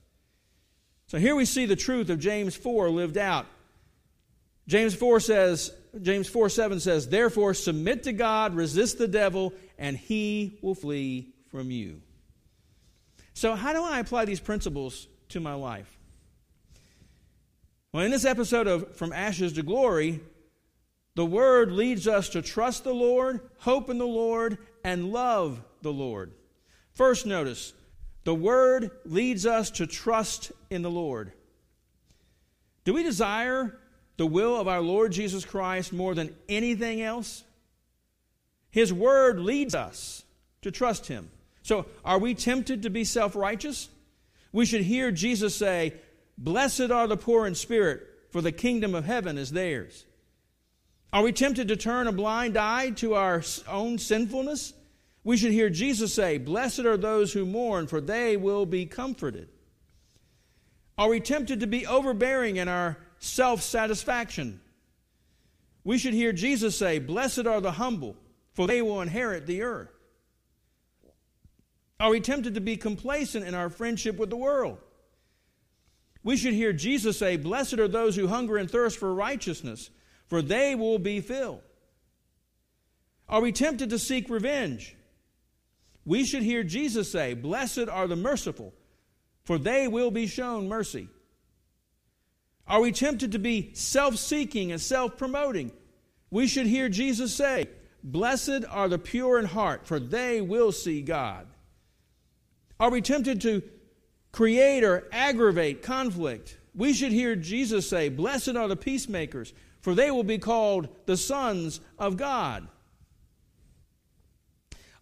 So 1.07 1.17
here 1.17 1.35
we 1.35 1.45
see 1.45 1.65
the 1.65 1.75
truth 1.75 2.09
of 2.09 2.19
James 2.19 2.55
4 2.55 2.89
lived 2.89 3.17
out. 3.17 3.45
James 4.67 4.93
4 4.93 5.19
says, 5.21 5.71
James 6.01 6.27
4 6.27 6.49
7 6.49 6.79
says, 6.79 7.07
Therefore 7.07 7.53
submit 7.53 8.03
to 8.03 8.13
God, 8.13 8.55
resist 8.55 8.97
the 8.97 9.07
devil, 9.07 9.53
and 9.77 9.95
he 9.95 10.57
will 10.61 10.75
flee 10.75 11.33
from 11.49 11.71
you. 11.71 12.01
So, 13.33 13.55
how 13.55 13.71
do 13.71 13.83
I 13.83 13.99
apply 13.99 14.25
these 14.25 14.39
principles 14.39 15.07
to 15.29 15.39
my 15.39 15.53
life? 15.53 15.97
Well, 17.93 18.03
in 18.03 18.11
this 18.11 18.25
episode 18.25 18.67
of 18.67 18.95
From 18.97 19.13
Ashes 19.13 19.53
to 19.53 19.63
Glory, 19.63 20.19
the 21.17 21.25
word 21.25 21.71
leads 21.71 22.07
us 22.07 22.29
to 22.29 22.43
trust 22.43 22.83
the 22.83 22.93
Lord, 22.93 23.39
hope 23.57 23.89
in 23.89 23.97
the 23.97 24.05
Lord, 24.05 24.59
and 24.83 25.11
love 25.11 25.59
the 25.81 25.91
Lord. 25.91 26.31
First, 26.93 27.25
notice 27.25 27.73
the 28.23 28.35
word 28.35 28.91
leads 29.03 29.43
us 29.47 29.71
to 29.71 29.87
trust 29.87 30.51
in 30.69 30.83
the 30.83 30.91
Lord. 30.91 31.31
Do 32.83 32.93
we 32.93 33.01
desire 33.01 33.79
the 34.17 34.27
will 34.27 34.61
of 34.61 34.67
our 34.67 34.79
Lord 34.79 35.11
Jesus 35.11 35.43
Christ 35.43 35.91
more 35.91 36.13
than 36.13 36.35
anything 36.47 37.01
else? 37.01 37.43
His 38.69 38.93
word 38.93 39.39
leads 39.39 39.73
us 39.73 40.23
to 40.61 40.69
trust 40.69 41.07
him. 41.07 41.31
So, 41.63 41.87
are 42.05 42.19
we 42.19 42.35
tempted 42.35 42.83
to 42.83 42.91
be 42.91 43.03
self 43.03 43.35
righteous? 43.35 43.89
We 44.51 44.67
should 44.67 44.83
hear 44.83 45.11
Jesus 45.11 45.55
say, 45.55 45.95
Blessed 46.37 46.91
are 46.91 47.07
the 47.07 47.17
poor 47.17 47.47
in 47.47 47.55
spirit, 47.55 48.07
for 48.29 48.41
the 48.41 48.51
kingdom 48.51 48.93
of 48.93 49.05
heaven 49.05 49.39
is 49.39 49.49
theirs. 49.49 50.05
Are 51.13 51.23
we 51.23 51.31
tempted 51.31 51.69
to 51.69 51.77
turn 51.77 52.07
a 52.07 52.11
blind 52.11 52.57
eye 52.57 52.91
to 52.91 53.13
our 53.15 53.43
own 53.67 53.97
sinfulness? 53.97 54.73
We 55.23 55.37
should 55.37 55.51
hear 55.51 55.69
Jesus 55.69 56.13
say, 56.13 56.37
Blessed 56.37 56.79
are 56.81 56.97
those 56.97 57.33
who 57.33 57.45
mourn, 57.45 57.87
for 57.87 58.01
they 58.01 58.37
will 58.37 58.65
be 58.65 58.85
comforted. 58.85 59.49
Are 60.97 61.09
we 61.09 61.19
tempted 61.19 61.59
to 61.59 61.67
be 61.67 61.85
overbearing 61.85 62.57
in 62.57 62.67
our 62.67 62.97
self 63.19 63.61
satisfaction? 63.61 64.59
We 65.83 65.97
should 65.97 66.13
hear 66.13 66.33
Jesus 66.33 66.77
say, 66.77 66.99
Blessed 66.99 67.45
are 67.45 67.61
the 67.61 67.71
humble, 67.71 68.15
for 68.53 68.67
they 68.67 68.81
will 68.81 69.01
inherit 69.01 69.45
the 69.45 69.61
earth. 69.61 69.89
Are 71.99 72.09
we 72.09 72.19
tempted 72.19 72.55
to 72.55 72.61
be 72.61 72.77
complacent 72.77 73.45
in 73.45 73.55
our 73.55 73.69
friendship 73.69 74.17
with 74.17 74.29
the 74.29 74.37
world? 74.37 74.77
We 76.23 76.35
should 76.35 76.53
hear 76.53 76.73
Jesus 76.73 77.17
say, 77.17 77.37
Blessed 77.37 77.79
are 77.79 77.87
those 77.87 78.15
who 78.15 78.27
hunger 78.27 78.57
and 78.57 78.69
thirst 78.69 78.97
for 78.97 79.13
righteousness, 79.13 79.89
for 80.27 80.41
they 80.41 80.75
will 80.75 80.99
be 80.99 81.21
filled. 81.21 81.61
Are 83.29 83.41
we 83.41 83.51
tempted 83.51 83.89
to 83.89 83.99
seek 83.99 84.29
revenge? 84.29 84.95
We 86.05 86.23
should 86.23 86.43
hear 86.43 86.63
Jesus 86.63 87.11
say, 87.11 87.33
Blessed 87.33 87.89
are 87.89 88.07
the 88.07 88.15
merciful, 88.15 88.73
for 89.43 89.57
they 89.57 89.87
will 89.87 90.11
be 90.11 90.27
shown 90.27 90.69
mercy. 90.69 91.09
Are 92.67 92.81
we 92.81 92.91
tempted 92.91 93.33
to 93.33 93.39
be 93.39 93.71
self 93.73 94.15
seeking 94.17 94.71
and 94.71 94.81
self 94.81 95.17
promoting? 95.17 95.71
We 96.29 96.47
should 96.47 96.67
hear 96.67 96.89
Jesus 96.89 97.33
say, 97.33 97.67
Blessed 98.03 98.63
are 98.69 98.87
the 98.87 98.99
pure 98.99 99.39
in 99.39 99.45
heart, 99.45 99.87
for 99.87 99.99
they 99.99 100.39
will 100.39 100.71
see 100.71 101.01
God. 101.01 101.47
Are 102.79 102.91
we 102.91 103.01
tempted 103.01 103.41
to 103.41 103.63
create 104.31 104.83
or 104.83 105.07
aggravate 105.11 105.81
conflict? 105.81 106.57
We 106.75 106.93
should 106.93 107.11
hear 107.11 107.35
Jesus 107.35 107.89
say, 107.89 108.09
Blessed 108.09 108.55
are 108.55 108.67
the 108.67 108.75
peacemakers, 108.75 109.53
for 109.81 109.93
they 109.93 110.11
will 110.11 110.23
be 110.23 110.37
called 110.37 110.89
the 111.05 111.17
sons 111.17 111.79
of 111.97 112.17
God. 112.17 112.67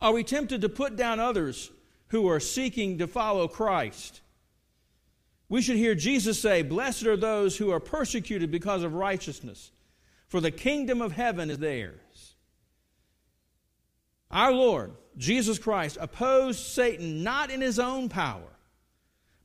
Are 0.01 0.13
we 0.13 0.23
tempted 0.23 0.61
to 0.61 0.69
put 0.69 0.95
down 0.95 1.19
others 1.19 1.71
who 2.09 2.27
are 2.27 2.39
seeking 2.39 2.97
to 2.99 3.07
follow 3.07 3.47
Christ? 3.47 4.21
We 5.47 5.61
should 5.61 5.77
hear 5.77 5.95
Jesus 5.95 6.39
say, 6.39 6.61
Blessed 6.61 7.05
are 7.05 7.17
those 7.17 7.57
who 7.57 7.71
are 7.71 7.79
persecuted 7.79 8.51
because 8.51 8.83
of 8.83 8.93
righteousness, 8.93 9.71
for 10.27 10.41
the 10.41 10.51
kingdom 10.51 11.01
of 11.01 11.11
heaven 11.11 11.49
is 11.49 11.59
theirs. 11.59 12.35
Our 14.31 14.51
Lord, 14.51 14.93
Jesus 15.17 15.59
Christ, 15.59 15.97
opposed 16.01 16.59
Satan 16.59 17.23
not 17.23 17.51
in 17.51 17.61
his 17.61 17.79
own 17.79 18.09
power, 18.09 18.59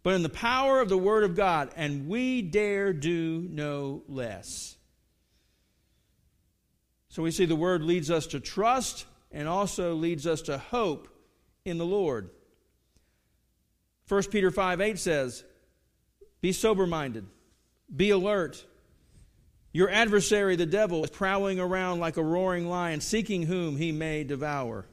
but 0.02 0.14
in 0.14 0.22
the 0.22 0.28
power 0.28 0.80
of 0.80 0.88
the 0.88 0.98
Word 0.98 1.22
of 1.22 1.36
God, 1.36 1.70
and 1.76 2.08
we 2.08 2.42
dare 2.42 2.92
do 2.92 3.46
no 3.50 4.02
less. 4.08 4.76
So 7.20 7.24
we 7.24 7.32
see 7.32 7.44
the 7.44 7.54
Word 7.54 7.82
leads 7.82 8.10
us 8.10 8.28
to 8.28 8.40
trust 8.40 9.04
and 9.30 9.46
also 9.46 9.92
leads 9.92 10.26
us 10.26 10.40
to 10.42 10.56
hope 10.56 11.06
in 11.66 11.76
the 11.76 11.84
Lord. 11.84 12.30
1 14.08 14.22
Peter 14.30 14.50
5 14.50 14.80
8 14.80 14.98
says, 14.98 15.44
be 16.40 16.52
sober 16.52 16.86
minded. 16.86 17.26
Be 17.94 18.08
alert. 18.08 18.64
Your 19.70 19.90
adversary, 19.90 20.56
the 20.56 20.64
devil, 20.64 21.04
is 21.04 21.10
prowling 21.10 21.60
around 21.60 22.00
like 22.00 22.16
a 22.16 22.22
roaring 22.22 22.70
lion, 22.70 23.02
seeking 23.02 23.42
whom 23.42 23.76
he 23.76 23.92
may 23.92 24.24
devour. 24.24 24.86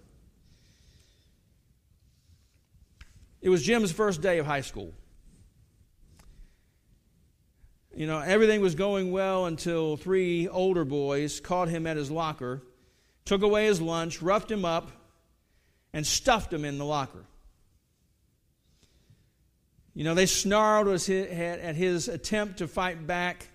It 3.40 3.48
was 3.48 3.64
Jim's 3.64 3.94
first 3.94 4.22
day 4.22 4.38
of 4.40 4.46
high 4.46 4.60
school. 4.60 4.94
You 7.98 8.06
know, 8.06 8.20
everything 8.20 8.62
was 8.62 8.76
going 8.76 9.12
well 9.12 9.48
until 9.48 9.98
three 9.98 10.48
older 10.48 10.86
boys 10.86 11.40
caught 11.40 11.68
him 11.68 11.88
at 11.88 11.98
his 11.98 12.12
locker, 12.12 12.62
took 13.26 13.42
away 13.42 13.66
his 13.66 13.82
lunch, 13.82 14.22
roughed 14.22 14.52
him 14.52 14.66
up, 14.66 14.92
and 15.94 16.06
stuffed 16.06 16.54
him 16.54 16.64
in 16.64 16.78
the 16.78 16.86
locker. 16.86 17.26
You 19.96 20.04
know, 20.04 20.14
they 20.14 20.28
snarled 20.28 20.88
at 21.10 21.76
his 21.76 22.08
attempt 22.08 22.60
to 22.60 22.68
fight 22.68 23.08
back. 23.08 23.48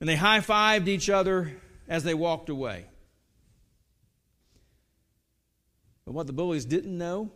And 0.00 0.08
they 0.08 0.16
high 0.16 0.40
fived 0.40 0.88
each 0.88 1.10
other 1.10 1.52
as 1.88 2.04
they 2.04 2.14
walked 2.14 2.48
away. 2.48 2.86
But 6.06 6.14
what 6.14 6.26
the 6.26 6.32
bullies 6.32 6.64
didn't 6.64 6.96
know 6.96 7.32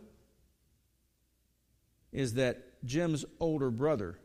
is 2.11 2.33
that 2.33 2.83
Jim's 2.83 3.23
older 3.39 3.69
brother 3.69 4.17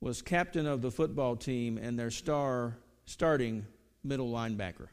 was 0.00 0.22
captain 0.22 0.66
of 0.66 0.82
the 0.82 0.90
football 0.90 1.36
team 1.36 1.78
and 1.78 1.98
their 1.98 2.10
star 2.10 2.76
starting 3.06 3.66
middle 4.04 4.30
linebacker. 4.30 4.88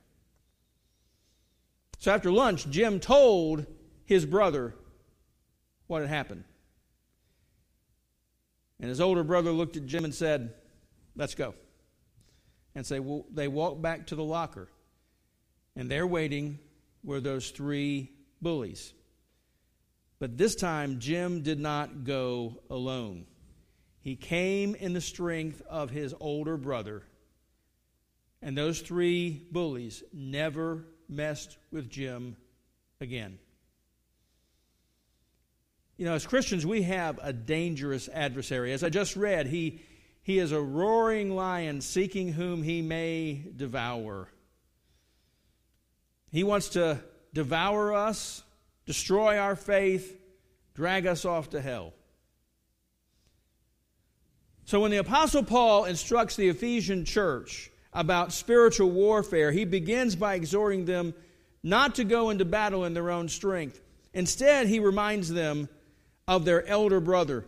So 2.00 2.12
after 2.12 2.32
lunch, 2.32 2.70
Jim 2.70 3.00
told 3.00 3.66
his 4.06 4.26
brother 4.26 4.76
what 5.88 6.02
had 6.02 6.10
happened. 6.10 6.44
And 8.80 8.90
his 8.90 9.00
older 9.00 9.24
brother 9.24 9.52
looked 9.52 9.78
at 9.78 9.86
Jim 9.86 10.04
and 10.04 10.14
said, 10.14 10.54
Let's 11.16 11.36
go. 11.36 11.56
And 12.74 12.86
say, 12.86 13.00
well, 13.00 13.26
they 13.34 13.48
walked 13.48 13.82
back 13.82 14.08
to 14.08 14.16
the 14.16 14.24
locker. 14.24 14.68
And 15.78 15.90
there 15.90 16.06
waiting 16.06 16.60
were 17.04 17.22
those 17.22 17.52
three 17.52 18.12
bullies. 18.42 18.94
But 20.20 20.38
this 20.38 20.56
time, 20.56 21.00
Jim 21.00 21.42
did 21.42 21.60
not 21.60 22.04
go 22.04 22.62
alone. 22.70 23.26
He 24.06 24.16
came 24.16 24.76
in 24.76 24.94
the 24.94 25.02
strength 25.02 25.64
of 25.68 25.90
his 25.90 26.14
older 26.20 26.58
brother. 26.58 27.02
And 28.40 28.56
those 28.56 28.80
three 28.80 29.48
bullies 29.52 30.04
never 30.14 30.86
messed 31.10 31.58
with 31.72 31.90
Jim 31.90 32.38
again. 33.02 33.40
You 35.98 36.06
know, 36.06 36.14
as 36.14 36.28
Christians, 36.28 36.68
we 36.68 36.84
have 36.84 37.20
a 37.20 37.34
dangerous 37.34 38.08
adversary. 38.08 38.74
As 38.74 38.84
I 38.84 38.90
just 38.90 39.16
read, 39.16 39.48
he, 39.48 39.82
he 40.22 40.38
is 40.38 40.52
a 40.52 40.62
roaring 40.62 41.36
lion 41.36 41.82
seeking 41.82 42.32
whom 42.32 42.62
he 42.62 42.84
may 42.84 43.44
devour. 43.56 44.30
He 46.32 46.44
wants 46.44 46.70
to 46.70 47.00
devour 47.34 47.92
us, 47.92 48.44
destroy 48.86 49.40
our 49.40 49.56
faith, 49.56 50.16
drag 50.76 51.08
us 51.08 51.26
off 51.26 51.50
to 51.50 51.60
hell. 51.60 51.94
So 54.66 54.80
when 54.80 54.92
the 54.92 54.98
Apostle 54.98 55.44
Paul 55.44 55.86
instructs 55.86 56.36
the 56.36 56.50
Ephesian 56.50 57.06
church 57.06 57.72
about 57.94 58.34
spiritual 58.34 58.90
warfare, 58.90 59.52
he 59.52 59.64
begins 59.64 60.16
by 60.16 60.34
exhorting 60.34 60.86
them 60.86 61.14
not 61.62 61.96
to 61.96 62.04
go 62.04 62.32
into 62.32 62.46
battle 62.46 62.84
in 62.84 62.96
their 62.96 63.12
own 63.12 63.30
strength. 63.30 63.80
Instead, 64.14 64.68
he 64.68 64.80
reminds 64.80 65.30
them 65.30 65.70
of 66.28 66.46
their 66.46 66.66
elder 66.68 67.00
brother. 67.00 67.46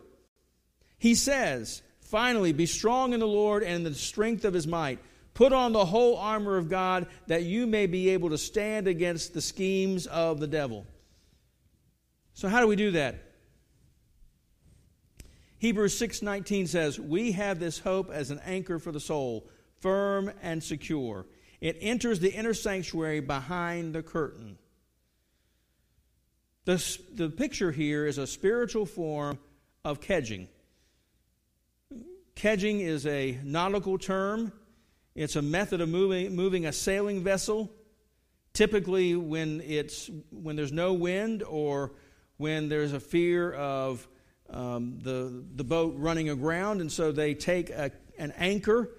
He 1.00 1.16
says, 1.16 1.82
Finally, 2.02 2.54
be 2.54 2.66
strong 2.66 3.14
in 3.14 3.20
the 3.20 3.28
Lord 3.28 3.64
and 3.64 3.76
in 3.76 3.84
the 3.84 3.94
strength 3.94 4.46
of 4.46 4.54
his 4.54 4.68
might. 4.68 5.00
Put 5.34 5.54
on 5.54 5.74
the 5.74 5.86
whole 5.86 6.18
armor 6.18 6.58
of 6.58 6.70
God 6.70 7.08
that 7.28 7.44
you 7.44 7.68
may 7.68 7.86
be 7.86 8.10
able 8.10 8.30
to 8.30 8.38
stand 8.38 8.88
against 8.88 9.34
the 9.34 9.42
schemes 9.42 10.08
of 10.08 10.40
the 10.40 10.48
devil. 10.48 10.86
So 12.34 12.48
how 12.48 12.62
do 12.62 12.68
we 12.68 12.76
do 12.76 12.92
that? 12.92 13.27
Hebrews 15.60 15.98
6:19 15.98 16.68
says, 16.68 17.00
"We 17.00 17.32
have 17.34 17.60
this 17.60 17.80
hope 17.80 18.12
as 18.12 18.32
an 18.32 18.40
anchor 18.46 18.80
for 18.80 18.92
the 18.92 19.00
soul, 19.00 19.50
firm 19.80 20.32
and 20.42 20.64
secure. 20.64 21.26
It 21.62 21.78
enters 21.82 22.20
the 22.20 22.32
inner 22.32 22.54
sanctuary 22.54 23.20
behind 23.22 23.96
the 23.96 24.04
curtain." 24.04 24.58
The, 26.66 27.00
the 27.14 27.30
picture 27.30 27.72
here 27.72 28.06
is 28.06 28.18
a 28.18 28.28
spiritual 28.28 28.86
form 28.86 29.40
of 29.86 30.02
kedging. 30.02 30.50
Kedging 32.36 32.82
is 32.82 33.06
a 33.08 33.40
nautical 33.44 33.98
term. 33.98 34.52
It's 35.16 35.36
a 35.36 35.42
method 35.42 35.82
of 35.82 35.90
moving, 35.90 36.36
moving 36.36 36.66
a 36.66 36.74
sailing 36.74 37.24
vessel, 37.24 37.72
typically 38.54 39.16
when, 39.16 39.62
it's, 39.62 40.12
when 40.30 40.56
there's 40.56 40.74
no 40.74 40.94
wind 40.94 41.42
or 41.42 41.94
when 42.36 42.70
there's 42.70 42.94
a 42.94 43.00
fear 43.00 43.54
of 43.54 44.08
um, 44.50 45.00
the, 45.02 45.44
the 45.56 45.64
boat 45.64 45.96
running 45.98 46.30
aground. 46.30 46.82
And 46.82 46.92
so 46.92 47.12
they 47.12 47.34
take 47.34 47.70
a, 47.70 47.92
an 48.18 48.34
anchor 48.38 48.90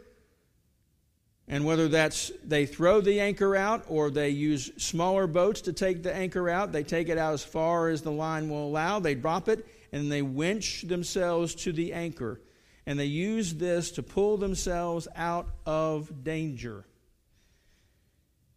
and 1.51 1.65
whether 1.65 1.89
that's 1.89 2.31
they 2.45 2.67
throw 2.67 3.01
the 3.01 3.21
anchor 3.21 3.57
out 3.57 3.85
or 3.89 4.11
they 4.11 4.29
use 4.29 4.71
smaller 4.77 5.27
boats 5.27 5.63
to 5.63 5.73
take 5.73 6.03
the 6.03 6.15
anchor 6.15 6.51
out, 6.51 6.73
they 6.73 6.83
take 6.83 7.09
it 7.09 7.17
out 7.17 7.33
as 7.33 7.43
far 7.43 7.89
as 7.89 8.03
the 8.03 8.13
line 8.13 8.51
will 8.51 8.67
allow, 8.67 8.99
they 8.99 9.15
drop 9.15 9.49
it, 9.49 9.67
and 9.91 10.13
they 10.13 10.21
winch 10.21 10.83
themselves 10.83 11.55
to 11.55 11.73
the 11.73 11.95
anchor. 11.95 12.41
And 12.85 12.99
they 12.99 13.07
use 13.07 13.55
this 13.55 13.93
to 13.93 14.03
pull 14.03 14.37
themselves 14.37 15.09
out 15.17 15.49
of 15.65 16.23
danger, 16.23 16.85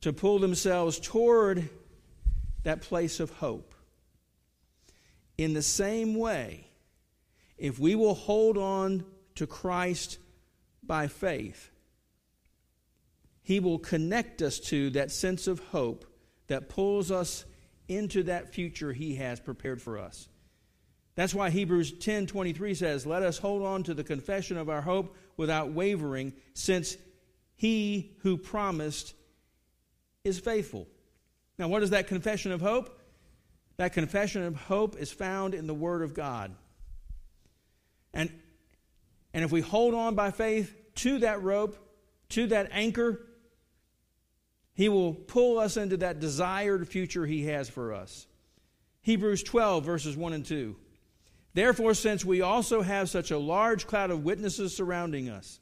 to 0.02 0.12
pull 0.12 0.40
themselves 0.40 1.00
toward 1.00 1.70
that 2.64 2.82
place 2.82 3.22
of 3.22 3.32
hope. 3.32 3.74
In 5.38 5.54
the 5.54 5.62
same 5.62 6.16
way, 6.16 6.68
if 7.62 7.78
we 7.78 7.94
will 7.94 8.16
hold 8.16 8.58
on 8.58 9.06
to 9.36 9.46
Christ 9.46 10.18
by 10.82 11.08
faith, 11.08 11.70
He 13.44 13.60
will 13.60 13.78
connect 13.78 14.42
us 14.42 14.60
to 14.62 14.90
that 14.90 15.12
sense 15.12 15.46
of 15.46 15.60
hope 15.68 16.06
that 16.48 16.70
pulls 16.70 17.12
us 17.12 17.46
into 17.88 18.24
that 18.24 18.52
future 18.52 18.94
He 18.94 19.16
has 19.18 19.40
prepared 19.40 19.80
for 19.80 20.00
us. 20.00 20.28
That's 21.14 21.36
why 21.36 21.52
Hebrews 21.52 21.92
10:23 22.00 22.74
says, 22.74 23.06
"Let 23.06 23.22
us 23.22 23.38
hold 23.38 23.62
on 23.62 23.84
to 23.84 23.94
the 23.94 24.04
confession 24.04 24.58
of 24.58 24.68
our 24.68 24.82
hope 24.82 25.16
without 25.38 25.72
wavering, 25.72 26.34
since 26.56 26.98
he 27.54 28.16
who 28.22 28.38
promised 28.38 29.14
is 30.24 30.40
faithful." 30.40 30.88
Now, 31.60 31.68
what 31.68 31.84
is 31.84 31.92
that 31.92 32.08
confession 32.08 32.52
of 32.52 32.62
hope? 32.62 33.00
That 33.78 33.94
confession 33.94 34.42
of 34.42 34.56
hope 34.56 34.98
is 34.98 35.12
found 35.12 35.54
in 35.54 35.68
the 35.68 35.76
word 35.76 36.02
of 36.02 36.16
God. 36.16 36.56
And 38.14 38.32
and 39.34 39.44
if 39.44 39.52
we 39.52 39.62
hold 39.62 39.94
on 39.94 40.16
by 40.16 40.32
faith 40.32 40.76
to 40.96 41.20
that 41.20 41.42
rope, 41.42 41.78
to 42.30 42.48
that 42.48 42.70
anchor, 42.72 43.22
he 44.74 44.90
will 44.90 45.14
pull 45.14 45.60
us 45.60 45.78
into 45.78 45.98
that 45.98 46.20
desired 46.20 46.88
future 46.88 47.26
he 47.26 47.46
has 47.46 47.70
for 47.70 47.94
us. 47.94 48.28
Hebrews 49.02 49.44
12, 49.44 49.84
verses 49.84 50.18
1 50.18 50.34
and 50.34 50.46
2. 50.46 50.76
Therefore, 51.54 51.94
since 51.94 52.24
we 52.24 52.42
also 52.42 52.82
have 52.82 53.10
such 53.10 53.32
a 53.32 53.38
large 53.38 53.88
cloud 53.88 54.12
of 54.12 54.24
witnesses 54.24 54.76
surrounding 54.76 55.30
us, 55.30 55.60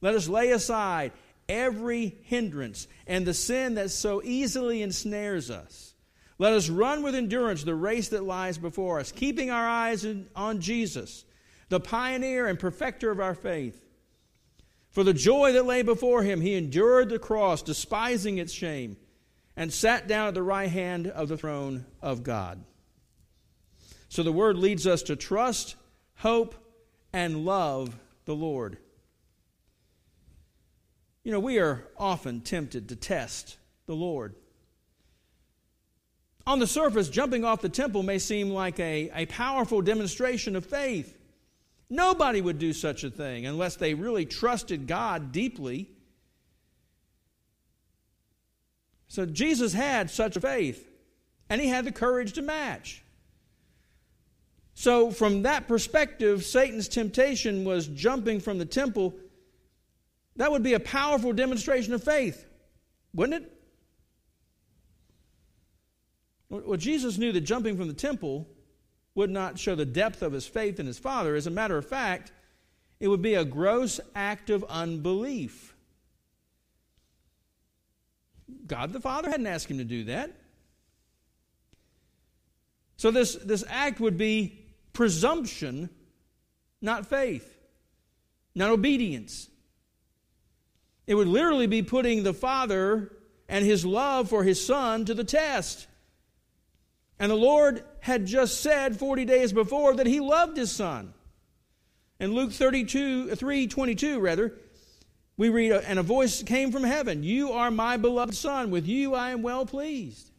let 0.00 0.14
us 0.14 0.28
lay 0.28 0.50
aside 0.50 1.12
every 1.48 2.18
hindrance 2.24 2.88
and 3.06 3.26
the 3.26 3.34
sin 3.34 3.74
that 3.74 3.90
so 3.90 4.22
easily 4.22 4.82
ensnares 4.82 5.50
us. 5.50 5.94
Let 6.38 6.52
us 6.54 6.68
run 6.68 7.02
with 7.02 7.14
endurance 7.14 7.62
the 7.62 7.74
race 7.74 8.08
that 8.08 8.24
lies 8.24 8.58
before 8.58 9.00
us, 9.00 9.12
keeping 9.12 9.50
our 9.50 9.66
eyes 9.66 10.06
on 10.34 10.60
Jesus, 10.60 11.24
the 11.72 11.80
pioneer 11.80 12.46
and 12.46 12.58
perfecter 12.58 13.10
of 13.10 13.18
our 13.18 13.34
faith. 13.34 13.82
For 14.90 15.02
the 15.02 15.14
joy 15.14 15.54
that 15.54 15.64
lay 15.64 15.80
before 15.80 16.22
him, 16.22 16.42
he 16.42 16.52
endured 16.52 17.08
the 17.08 17.18
cross, 17.18 17.62
despising 17.62 18.36
its 18.36 18.52
shame, 18.52 18.98
and 19.56 19.72
sat 19.72 20.06
down 20.06 20.28
at 20.28 20.34
the 20.34 20.42
right 20.42 20.68
hand 20.68 21.06
of 21.06 21.30
the 21.30 21.38
throne 21.38 21.86
of 22.02 22.24
God. 22.24 22.62
So 24.10 24.22
the 24.22 24.30
word 24.30 24.58
leads 24.58 24.86
us 24.86 25.02
to 25.04 25.16
trust, 25.16 25.76
hope, 26.16 26.54
and 27.10 27.46
love 27.46 27.98
the 28.26 28.34
Lord. 28.34 28.76
You 31.24 31.32
know, 31.32 31.40
we 31.40 31.58
are 31.58 31.88
often 31.96 32.42
tempted 32.42 32.90
to 32.90 32.96
test 32.96 33.56
the 33.86 33.96
Lord. 33.96 34.34
On 36.46 36.58
the 36.58 36.66
surface, 36.66 37.08
jumping 37.08 37.46
off 37.46 37.62
the 37.62 37.70
temple 37.70 38.02
may 38.02 38.18
seem 38.18 38.50
like 38.50 38.78
a, 38.78 39.10
a 39.14 39.24
powerful 39.24 39.80
demonstration 39.80 40.54
of 40.54 40.66
faith. 40.66 41.16
Nobody 41.92 42.40
would 42.40 42.58
do 42.58 42.72
such 42.72 43.04
a 43.04 43.10
thing 43.10 43.44
unless 43.44 43.76
they 43.76 43.92
really 43.92 44.24
trusted 44.24 44.86
God 44.86 45.30
deeply. 45.30 45.90
So 49.08 49.26
Jesus 49.26 49.74
had 49.74 50.10
such 50.10 50.38
faith, 50.38 50.88
and 51.50 51.60
he 51.60 51.68
had 51.68 51.84
the 51.84 51.92
courage 51.92 52.32
to 52.32 52.42
match. 52.42 53.04
So, 54.72 55.10
from 55.10 55.42
that 55.42 55.68
perspective, 55.68 56.46
Satan's 56.46 56.88
temptation 56.88 57.62
was 57.62 57.88
jumping 57.88 58.40
from 58.40 58.56
the 58.56 58.64
temple. 58.64 59.14
That 60.36 60.50
would 60.50 60.62
be 60.62 60.72
a 60.72 60.80
powerful 60.80 61.34
demonstration 61.34 61.92
of 61.92 62.02
faith, 62.02 62.46
wouldn't 63.12 63.44
it? 63.44 63.52
Well, 66.48 66.78
Jesus 66.78 67.18
knew 67.18 67.32
that 67.32 67.42
jumping 67.42 67.76
from 67.76 67.88
the 67.88 67.94
temple 67.94 68.48
would 69.14 69.30
not 69.30 69.58
show 69.58 69.74
the 69.74 69.84
depth 69.84 70.22
of 70.22 70.32
his 70.32 70.46
faith 70.46 70.80
in 70.80 70.86
his 70.86 70.98
Father. 70.98 71.34
As 71.34 71.46
a 71.46 71.50
matter 71.50 71.76
of 71.76 71.86
fact, 71.86 72.32
it 72.98 73.08
would 73.08 73.22
be 73.22 73.34
a 73.34 73.44
gross 73.44 74.00
act 74.14 74.48
of 74.48 74.64
unbelief. 74.68 75.74
God 78.66 78.92
the 78.92 79.00
Father 79.00 79.30
hadn't 79.30 79.46
asked 79.46 79.70
him 79.70 79.78
to 79.78 79.84
do 79.84 80.04
that. 80.04 80.30
So, 82.96 83.10
this, 83.10 83.34
this 83.34 83.64
act 83.68 83.98
would 83.98 84.16
be 84.16 84.64
presumption, 84.92 85.90
not 86.80 87.06
faith, 87.06 87.58
not 88.54 88.70
obedience. 88.70 89.48
It 91.06 91.16
would 91.16 91.26
literally 91.26 91.66
be 91.66 91.82
putting 91.82 92.22
the 92.22 92.32
Father 92.32 93.12
and 93.48 93.64
his 93.64 93.84
love 93.84 94.28
for 94.28 94.44
his 94.44 94.64
Son 94.64 95.04
to 95.06 95.14
the 95.14 95.24
test. 95.24 95.88
And 97.22 97.30
the 97.30 97.36
Lord 97.36 97.84
had 98.00 98.26
just 98.26 98.62
said 98.62 98.98
40 98.98 99.24
days 99.26 99.52
before 99.52 99.94
that 99.94 100.08
he 100.08 100.18
loved 100.18 100.56
his 100.56 100.72
Son. 100.72 101.14
In 102.18 102.32
Luke 102.32 102.50
32, 102.50 103.36
3 103.36 103.68
22, 103.68 104.18
rather, 104.18 104.58
we 105.36 105.48
read, 105.48 105.70
uh, 105.70 105.82
And 105.86 106.00
a 106.00 106.02
voice 106.02 106.42
came 106.42 106.72
from 106.72 106.82
heaven 106.82 107.22
You 107.22 107.52
are 107.52 107.70
my 107.70 107.96
beloved 107.96 108.34
Son, 108.34 108.72
with 108.72 108.88
you 108.88 109.14
I 109.14 109.30
am 109.30 109.42
well 109.42 109.64
pleased. 109.64 110.32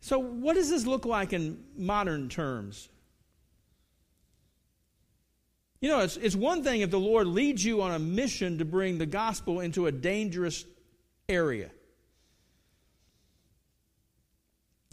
So, 0.00 0.18
what 0.18 0.54
does 0.54 0.70
this 0.70 0.86
look 0.86 1.04
like 1.04 1.34
in 1.34 1.62
modern 1.76 2.30
terms? 2.30 2.88
You 5.82 5.90
know, 5.90 6.00
it's, 6.00 6.16
it's 6.16 6.34
one 6.34 6.64
thing 6.64 6.80
if 6.80 6.90
the 6.90 6.98
Lord 6.98 7.26
leads 7.26 7.62
you 7.62 7.82
on 7.82 7.92
a 7.92 7.98
mission 7.98 8.56
to 8.56 8.64
bring 8.64 8.96
the 8.96 9.04
gospel 9.04 9.60
into 9.60 9.86
a 9.86 9.92
dangerous 9.92 10.64
area. 11.28 11.70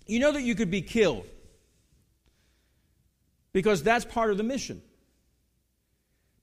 You 0.10 0.20
know 0.20 0.32
that 0.32 0.42
you 0.42 0.56
could 0.56 0.72
be 0.72 0.82
killed 0.82 1.28
because 3.54 3.84
that's 3.84 4.06
part 4.06 4.32
of 4.32 4.38
the 4.38 4.44
mission. 4.44 4.82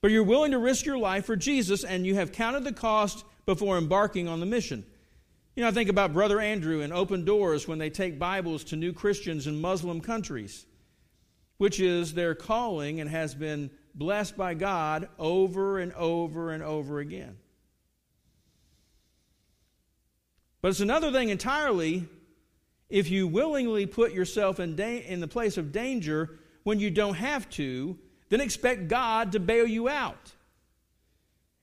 But 0.01 0.13
you're 0.13 0.23
willing 0.23 0.53
to 0.53 0.59
risk 0.59 0.87
your 0.87 0.99
life 0.99 1.25
for 1.25 1.35
Jesus 1.35 1.83
and 1.83 2.07
you 2.07 2.15
have 2.15 2.31
counted 2.31 2.63
the 2.63 2.73
cost 2.73 3.25
before 3.45 3.77
embarking 3.77 4.29
on 4.29 4.39
the 4.39 4.47
mission. 4.47 4.87
You 5.57 5.63
know, 5.63 5.69
I 5.69 5.73
think 5.73 5.89
about 5.89 6.13
Brother 6.13 6.41
Andrew 6.41 6.81
and 6.81 6.93
Open 6.93 7.25
Doors 7.25 7.67
when 7.67 7.79
they 7.79 7.91
take 7.91 8.21
Bibles 8.21 8.63
to 8.65 8.77
new 8.77 8.93
Christians 8.93 9.49
in 9.49 9.61
Muslim 9.61 10.01
countries, 10.01 10.65
which 11.57 11.81
is 11.81 12.15
their 12.15 12.37
calling 12.37 13.01
and 13.01 13.11
has 13.11 13.35
been 13.35 13.71
blessed 13.97 14.37
by 14.37 14.55
God 14.55 15.09
over 15.19 15.81
and 15.81 15.93
over 15.95 16.53
and 16.53 16.63
over 16.63 17.01
again. 17.01 17.39
But 20.61 20.69
it's 20.69 20.81
another 20.81 21.11
thing 21.11 21.31
entirely 21.31 22.07
if 22.89 23.11
you 23.11 23.27
willingly 23.27 23.87
put 23.87 24.13
yourself 24.13 24.61
in, 24.61 24.77
da- 24.77 25.05
in 25.07 25.21
the 25.21 25.29
place 25.29 25.57
of 25.57 25.73
danger 25.73 26.39
when 26.63 26.79
you 26.81 26.91
don't 26.91 27.15
have 27.15 27.49
to, 27.51 27.99
then 28.29 28.41
expect 28.41 28.89
God 28.89 29.33
to 29.33 29.41
bail 29.41 29.67
you 29.67 29.89
out. 29.89 30.33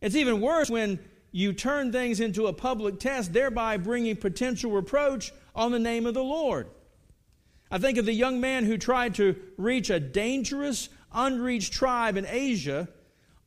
It's 0.01 0.15
even 0.15 0.41
worse 0.41 0.69
when 0.69 0.99
you 1.31 1.53
turn 1.53 1.91
things 1.91 2.19
into 2.19 2.47
a 2.47 2.53
public 2.53 2.99
test, 2.99 3.33
thereby 3.33 3.77
bringing 3.77 4.15
potential 4.15 4.71
reproach 4.71 5.31
on 5.55 5.71
the 5.71 5.79
name 5.79 6.05
of 6.05 6.13
the 6.13 6.23
Lord. 6.23 6.67
I 7.71 7.79
think 7.79 7.97
of 7.97 8.05
the 8.05 8.13
young 8.13 8.39
man 8.39 8.65
who 8.65 8.77
tried 8.77 9.15
to 9.15 9.35
reach 9.57 9.89
a 9.89 9.99
dangerous, 9.99 10.89
unreached 11.11 11.73
tribe 11.73 12.17
in 12.17 12.25
Asia 12.27 12.87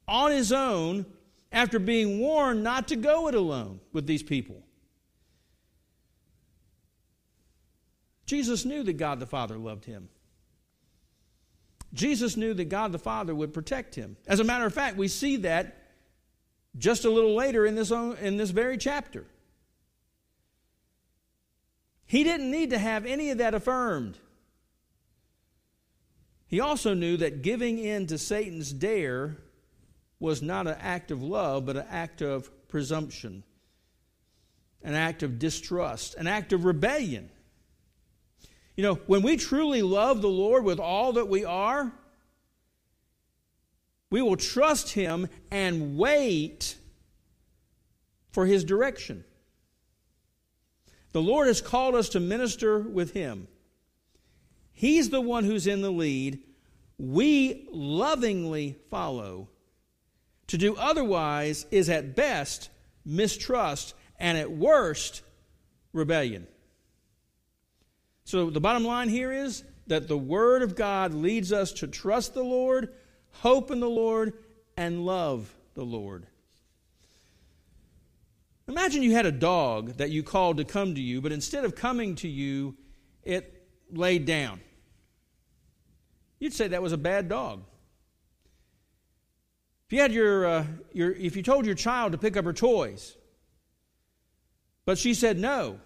on 0.08 0.32
his 0.32 0.50
own 0.50 1.06
after 1.52 1.78
being 1.78 2.18
warned 2.18 2.64
not 2.64 2.88
to 2.88 2.96
go 2.96 3.28
it 3.28 3.34
alone 3.34 3.80
with 3.92 4.06
these 4.06 4.22
people. 4.22 4.65
Jesus 8.26 8.64
knew 8.64 8.82
that 8.82 8.94
God 8.94 9.20
the 9.20 9.26
Father 9.26 9.56
loved 9.56 9.84
him. 9.84 10.08
Jesus 11.94 12.36
knew 12.36 12.52
that 12.54 12.68
God 12.68 12.92
the 12.92 12.98
Father 12.98 13.34
would 13.34 13.54
protect 13.54 13.94
him. 13.94 14.16
As 14.26 14.40
a 14.40 14.44
matter 14.44 14.66
of 14.66 14.74
fact, 14.74 14.96
we 14.96 15.08
see 15.08 15.36
that 15.36 15.86
just 16.76 17.04
a 17.04 17.10
little 17.10 17.34
later 17.34 17.64
in 17.64 17.74
this, 17.74 17.90
in 17.90 18.36
this 18.36 18.50
very 18.50 18.76
chapter. 18.76 19.24
He 22.04 22.22
didn't 22.22 22.50
need 22.50 22.70
to 22.70 22.78
have 22.78 23.06
any 23.06 23.30
of 23.30 23.38
that 23.38 23.54
affirmed. 23.54 24.18
He 26.46 26.60
also 26.60 26.94
knew 26.94 27.16
that 27.16 27.42
giving 27.42 27.78
in 27.78 28.06
to 28.08 28.18
Satan's 28.18 28.72
dare 28.72 29.38
was 30.20 30.42
not 30.42 30.66
an 30.66 30.76
act 30.80 31.10
of 31.10 31.22
love, 31.22 31.66
but 31.66 31.76
an 31.76 31.86
act 31.90 32.22
of 32.22 32.50
presumption, 32.68 33.42
an 34.82 34.94
act 34.94 35.22
of 35.22 35.38
distrust, 35.38 36.14
an 36.14 36.26
act 36.26 36.52
of 36.52 36.64
rebellion. 36.64 37.30
You 38.76 38.82
know, 38.82 38.94
when 39.06 39.22
we 39.22 39.36
truly 39.36 39.80
love 39.80 40.20
the 40.20 40.28
Lord 40.28 40.62
with 40.62 40.78
all 40.78 41.14
that 41.14 41.28
we 41.28 41.44
are, 41.44 41.92
we 44.10 44.20
will 44.20 44.36
trust 44.36 44.92
Him 44.92 45.28
and 45.50 45.96
wait 45.96 46.76
for 48.30 48.44
His 48.46 48.64
direction. 48.64 49.24
The 51.12 51.22
Lord 51.22 51.46
has 51.46 51.62
called 51.62 51.94
us 51.94 52.10
to 52.10 52.20
minister 52.20 52.78
with 52.78 53.12
Him. 53.12 53.48
He's 54.72 55.08
the 55.08 55.22
one 55.22 55.44
who's 55.44 55.66
in 55.66 55.80
the 55.80 55.90
lead. 55.90 56.40
We 56.98 57.66
lovingly 57.72 58.76
follow. 58.90 59.48
To 60.48 60.58
do 60.58 60.76
otherwise 60.76 61.66
is 61.70 61.88
at 61.88 62.14
best 62.14 62.68
mistrust 63.06 63.94
and 64.18 64.36
at 64.36 64.50
worst 64.50 65.22
rebellion. 65.94 66.46
So 68.26 68.50
the 68.50 68.60
bottom 68.60 68.84
line 68.84 69.08
here 69.08 69.32
is 69.32 69.64
that 69.86 70.06
the 70.06 70.18
Word 70.18 70.60
of 70.60 70.76
God 70.76 71.14
leads 71.14 71.50
us 71.50 71.72
to 71.72 71.86
trust 71.86 72.34
the 72.34 72.44
Lord 72.44 72.92
hope 73.40 73.70
in 73.70 73.80
the 73.80 73.88
Lord, 73.88 74.34
and 74.76 75.04
love 75.04 75.54
the 75.74 75.84
Lord. 75.84 76.26
Imagine 78.68 79.02
you 79.02 79.12
had 79.12 79.26
a 79.26 79.32
dog 79.32 79.98
that 79.98 80.10
you 80.10 80.22
called 80.22 80.56
to 80.56 80.64
come 80.64 80.94
to 80.94 81.00
you, 81.00 81.20
but 81.20 81.32
instead 81.32 81.64
of 81.64 81.74
coming 81.74 82.14
to 82.16 82.28
you, 82.28 82.76
it 83.22 83.66
laid 83.92 84.24
down. 84.26 84.60
You'd 86.38 86.52
say 86.52 86.68
that 86.68 86.82
was 86.82 86.92
a 86.92 86.98
bad 86.98 87.28
dog. 87.28 87.62
If 89.86 89.92
you 89.92 90.00
had 90.00 90.12
your, 90.12 90.46
uh, 90.46 90.64
your 90.92 91.12
if 91.12 91.36
you 91.36 91.42
told 91.42 91.64
your 91.64 91.76
child 91.76 92.12
to 92.12 92.18
pick 92.18 92.36
up 92.36 92.44
her 92.44 92.52
toys, 92.52 93.16
but 94.84 94.98
she 94.98 95.14
said 95.14 95.38
no 95.38 95.78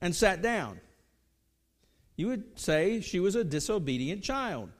and 0.00 0.14
sat 0.14 0.42
down, 0.42 0.80
you 2.16 2.28
would 2.28 2.58
say 2.58 3.00
she 3.00 3.20
was 3.20 3.34
a 3.34 3.44
disobedient 3.44 4.22
child. 4.22 4.70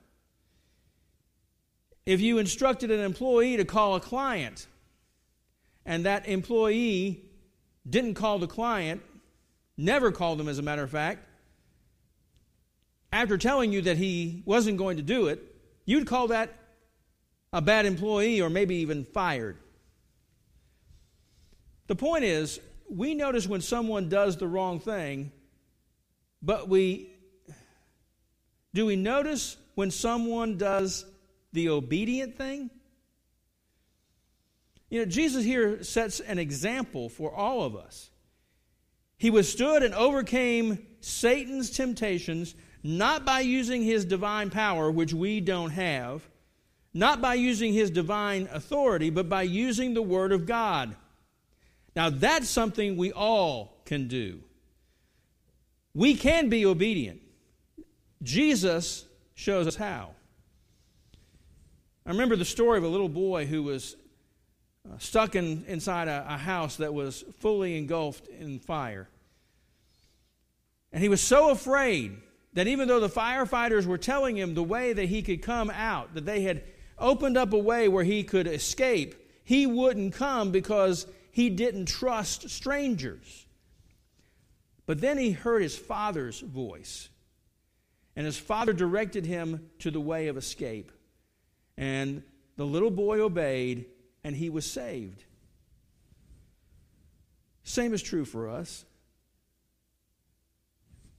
If 2.05 2.19
you 2.21 2.37
instructed 2.39 2.89
an 2.89 2.99
employee 2.99 3.57
to 3.57 3.65
call 3.65 3.95
a 3.95 3.99
client 3.99 4.65
and 5.85 6.05
that 6.05 6.27
employee 6.27 7.23
didn't 7.87 8.15
call 8.15 8.39
the 8.39 8.47
client, 8.47 9.01
never 9.77 10.11
called 10.11 10.39
them 10.39 10.47
as 10.47 10.57
a 10.57 10.63
matter 10.63 10.83
of 10.83 10.89
fact, 10.89 11.27
after 13.11 13.37
telling 13.37 13.71
you 13.71 13.81
that 13.83 13.97
he 13.97 14.41
wasn't 14.45 14.77
going 14.77 14.97
to 14.97 15.03
do 15.03 15.27
it, 15.27 15.41
you'd 15.85 16.07
call 16.07 16.27
that 16.27 16.53
a 17.53 17.61
bad 17.61 17.85
employee 17.85 18.41
or 18.41 18.49
maybe 18.49 18.77
even 18.77 19.05
fired. 19.05 19.57
The 21.87 21.95
point 21.95 22.25
is, 22.25 22.59
we 22.89 23.15
notice 23.15 23.47
when 23.47 23.61
someone 23.61 24.09
does 24.09 24.37
the 24.37 24.47
wrong 24.47 24.79
thing, 24.79 25.31
but 26.41 26.67
we 26.67 27.09
do 28.77 28.85
we 28.85 28.95
notice 28.95 29.57
when 29.73 29.89
someone 29.89 30.55
does 30.55 31.03
the 31.51 31.69
obedient 31.69 32.37
thing? 32.37 32.69
You 34.91 34.99
know, 34.99 35.05
Jesus 35.05 35.43
here 35.43 35.83
sets 35.83 36.19
an 36.19 36.37
example 36.37 37.09
for 37.09 37.33
all 37.33 37.63
of 37.63 37.75
us. 37.75 38.11
He 39.17 39.31
withstood 39.31 39.81
and 39.81 39.95
overcame 39.95 40.85
Satan's 40.99 41.71
temptations 41.71 42.53
not 42.83 43.25
by 43.25 43.39
using 43.39 43.81
his 43.81 44.05
divine 44.05 44.51
power, 44.51 44.91
which 44.91 45.11
we 45.11 45.41
don't 45.41 45.71
have, 45.71 46.21
not 46.93 47.19
by 47.19 47.33
using 47.33 47.73
his 47.73 47.89
divine 47.89 48.47
authority, 48.51 49.09
but 49.09 49.27
by 49.27 49.41
using 49.41 49.95
the 49.95 50.03
Word 50.03 50.31
of 50.31 50.45
God. 50.45 50.95
Now, 51.95 52.11
that's 52.11 52.47
something 52.47 52.95
we 52.95 53.11
all 53.11 53.81
can 53.85 54.07
do. 54.07 54.43
We 55.95 56.13
can 56.13 56.49
be 56.49 56.63
obedient. 56.63 57.21
Jesus 58.21 59.05
shows 59.35 59.67
us 59.67 59.75
how. 59.75 60.11
I 62.05 62.11
remember 62.11 62.35
the 62.35 62.45
story 62.45 62.77
of 62.77 62.83
a 62.83 62.87
little 62.87 63.09
boy 63.09 63.45
who 63.45 63.63
was 63.63 63.95
uh, 64.87 64.97
stuck 64.97 65.35
in, 65.35 65.65
inside 65.67 66.07
a, 66.07 66.25
a 66.27 66.37
house 66.37 66.77
that 66.77 66.93
was 66.93 67.23
fully 67.39 67.77
engulfed 67.77 68.27
in 68.27 68.59
fire. 68.59 69.09
And 70.93 71.03
he 71.03 71.09
was 71.09 71.21
so 71.21 71.51
afraid 71.51 72.17
that 72.53 72.67
even 72.67 72.87
though 72.87 72.99
the 72.99 73.09
firefighters 73.09 73.85
were 73.85 73.97
telling 73.97 74.37
him 74.37 74.53
the 74.53 74.63
way 74.63 74.93
that 74.93 75.05
he 75.05 75.21
could 75.21 75.41
come 75.41 75.69
out, 75.69 76.13
that 76.15 76.25
they 76.25 76.41
had 76.41 76.63
opened 76.97 77.37
up 77.37 77.53
a 77.53 77.57
way 77.57 77.87
where 77.87 78.03
he 78.03 78.23
could 78.23 78.47
escape, 78.47 79.15
he 79.43 79.67
wouldn't 79.67 80.13
come 80.13 80.51
because 80.51 81.05
he 81.31 81.49
didn't 81.49 81.85
trust 81.85 82.49
strangers. 82.49 83.45
But 84.85 85.01
then 85.01 85.17
he 85.17 85.31
heard 85.31 85.61
his 85.61 85.77
father's 85.77 86.39
voice. 86.39 87.09
And 88.17 88.25
his 88.25 88.37
father 88.37 88.73
directed 88.73 89.25
him 89.25 89.69
to 89.79 89.91
the 89.91 90.01
way 90.01 90.27
of 90.27 90.35
escape. 90.35 90.91
And 91.77 92.23
the 92.55 92.65
little 92.65 92.89
boy 92.89 93.21
obeyed, 93.21 93.85
and 94.23 94.35
he 94.35 94.49
was 94.49 94.69
saved. 94.69 95.23
Same 97.63 97.93
is 97.93 98.01
true 98.01 98.25
for 98.25 98.49
us. 98.49 98.85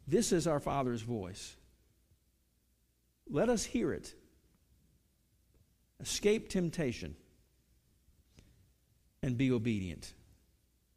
This 0.09 0.33
is 0.33 0.49
our 0.49 0.59
Father's 0.59 1.03
voice. 1.03 1.55
Let 3.31 3.49
us 3.49 3.65
hear 3.65 3.93
it. 3.93 4.13
Escape 6.01 6.49
temptation 6.49 7.15
and 9.23 9.37
be 9.37 9.53
obedient 9.53 10.15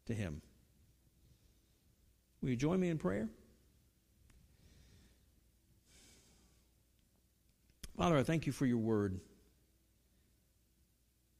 to 0.06 0.14
Him. 0.14 0.42
Will 2.40 2.50
you 2.50 2.56
join 2.56 2.80
me 2.80 2.88
in 2.88 2.98
prayer? 2.98 3.28
Father, 8.02 8.18
I 8.18 8.24
thank 8.24 8.48
you 8.48 8.52
for 8.52 8.66
your 8.66 8.78
word. 8.78 9.20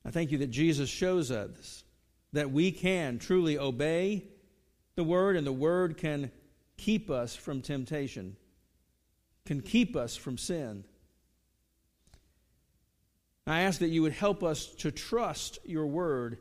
I 0.05 0.13
thank 0.13 0.31
you 0.31 0.39
that 0.39 0.53
Jesus 0.53 0.89
shows 0.89 1.33
us 1.33 1.83
that 2.35 2.53
we 2.53 2.71
can 2.71 3.19
truly 3.19 3.59
obey 3.59 4.29
the 4.95 5.03
word, 5.03 5.35
and 5.35 5.45
the 5.45 5.53
word 5.53 5.97
can 5.97 6.31
keep 6.77 7.11
us 7.11 7.35
from 7.35 7.63
temptation, 7.63 8.37
can 9.45 9.61
keep 9.61 9.97
us 9.97 10.15
from 10.15 10.39
sin. 10.39 10.85
I 13.45 13.63
ask 13.63 13.81
that 13.81 13.89
you 13.89 14.03
would 14.03 14.13
help 14.13 14.45
us 14.45 14.67
to 14.67 14.93
trust 14.93 15.59
your 15.65 15.89
word 15.89 16.39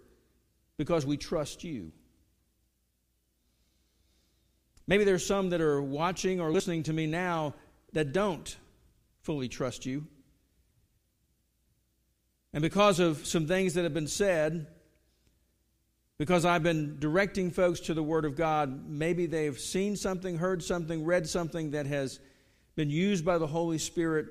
because 0.77 1.03
we 1.03 1.17
trust 1.17 1.63
you. 1.63 1.91
Maybe 4.85 5.03
there's 5.03 5.25
some 5.25 5.49
that 5.49 5.61
are 5.61 5.81
watching 5.81 6.39
or 6.39 6.51
listening 6.51 6.83
to 6.83 6.93
me 6.93 7.07
now 7.07 7.55
that 7.93 8.13
don't 8.13 8.55
fully 9.21 9.47
trust 9.47 9.85
you. 9.85 10.07
And 12.53 12.61
because 12.61 12.99
of 12.99 13.25
some 13.25 13.47
things 13.47 13.75
that 13.75 13.83
have 13.83 13.93
been 13.93 14.07
said, 14.07 14.67
because 16.17 16.45
I've 16.45 16.63
been 16.63 16.99
directing 16.99 17.49
folks 17.49 17.79
to 17.81 17.93
the 17.93 18.03
Word 18.03 18.25
of 18.25 18.35
God, 18.35 18.87
maybe 18.87 19.25
they've 19.25 19.57
seen 19.57 19.95
something, 19.95 20.37
heard 20.37 20.61
something, 20.61 21.05
read 21.05 21.27
something 21.27 21.71
that 21.71 21.87
has 21.87 22.19
been 22.75 22.89
used 22.89 23.25
by 23.25 23.37
the 23.37 23.47
Holy 23.47 23.77
Spirit 23.77 24.27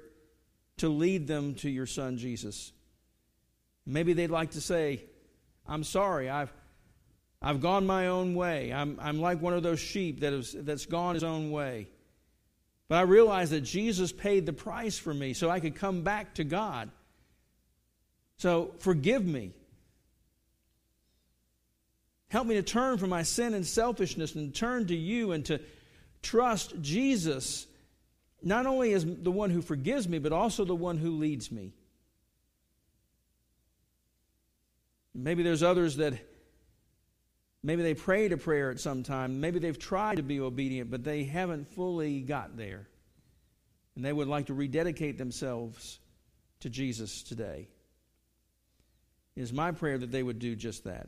to 0.78 0.88
lead 0.88 1.26
them 1.26 1.54
to 1.56 1.70
your 1.70 1.86
Son, 1.86 2.16
Jesus. 2.16 2.72
Maybe 3.86 4.12
they'd 4.12 4.30
like 4.30 4.52
to 4.52 4.60
say, 4.60 5.02
I'm 5.66 5.84
sorry, 5.84 6.28
I've, 6.28 6.52
I've 7.42 7.60
gone 7.60 7.86
my 7.86 8.08
own 8.08 8.34
way. 8.34 8.72
I'm, 8.72 8.98
I'm 9.00 9.20
like 9.20 9.40
one 9.40 9.54
of 9.54 9.62
those 9.62 9.80
sheep 9.80 10.20
that 10.20 10.32
is, 10.32 10.54
that's 10.56 10.86
gone 10.86 11.14
his 11.14 11.24
own 11.24 11.50
way. 11.50 11.88
But 12.90 12.96
I 12.96 13.02
realize 13.02 13.50
that 13.50 13.60
Jesus 13.60 14.10
paid 14.10 14.46
the 14.46 14.52
price 14.52 14.98
for 14.98 15.14
me 15.14 15.32
so 15.32 15.48
I 15.48 15.60
could 15.60 15.76
come 15.76 16.02
back 16.02 16.34
to 16.34 16.44
God. 16.44 16.90
So 18.36 18.74
forgive 18.80 19.24
me. 19.24 19.52
Help 22.30 22.48
me 22.48 22.56
to 22.56 22.64
turn 22.64 22.98
from 22.98 23.10
my 23.10 23.22
sin 23.22 23.54
and 23.54 23.64
selfishness 23.64 24.34
and 24.34 24.52
turn 24.52 24.88
to 24.88 24.96
you 24.96 25.30
and 25.30 25.44
to 25.44 25.60
trust 26.20 26.82
Jesus, 26.82 27.68
not 28.42 28.66
only 28.66 28.92
as 28.92 29.06
the 29.06 29.30
one 29.30 29.50
who 29.50 29.62
forgives 29.62 30.08
me, 30.08 30.18
but 30.18 30.32
also 30.32 30.64
the 30.64 30.74
one 30.74 30.98
who 30.98 31.12
leads 31.12 31.52
me. 31.52 31.72
Maybe 35.14 35.44
there's 35.44 35.62
others 35.62 35.94
that 35.98 36.14
maybe 37.62 37.82
they 37.82 37.94
prayed 37.94 38.32
a 38.32 38.36
prayer 38.36 38.70
at 38.70 38.80
some 38.80 39.02
time. 39.02 39.40
Maybe 39.40 39.58
they've 39.58 39.78
tried 39.78 40.16
to 40.16 40.22
be 40.22 40.40
obedient, 40.40 40.90
but 40.90 41.04
they 41.04 41.24
haven't 41.24 41.68
fully 41.68 42.20
got 42.20 42.56
there. 42.56 42.88
And 43.96 44.04
they 44.04 44.12
would 44.12 44.28
like 44.28 44.46
to 44.46 44.54
rededicate 44.54 45.18
themselves 45.18 45.98
to 46.60 46.70
Jesus 46.70 47.22
today. 47.22 47.68
It 49.36 49.42
is 49.42 49.52
my 49.52 49.72
prayer 49.72 49.98
that 49.98 50.10
they 50.10 50.22
would 50.22 50.38
do 50.38 50.54
just 50.54 50.84
that. 50.84 51.06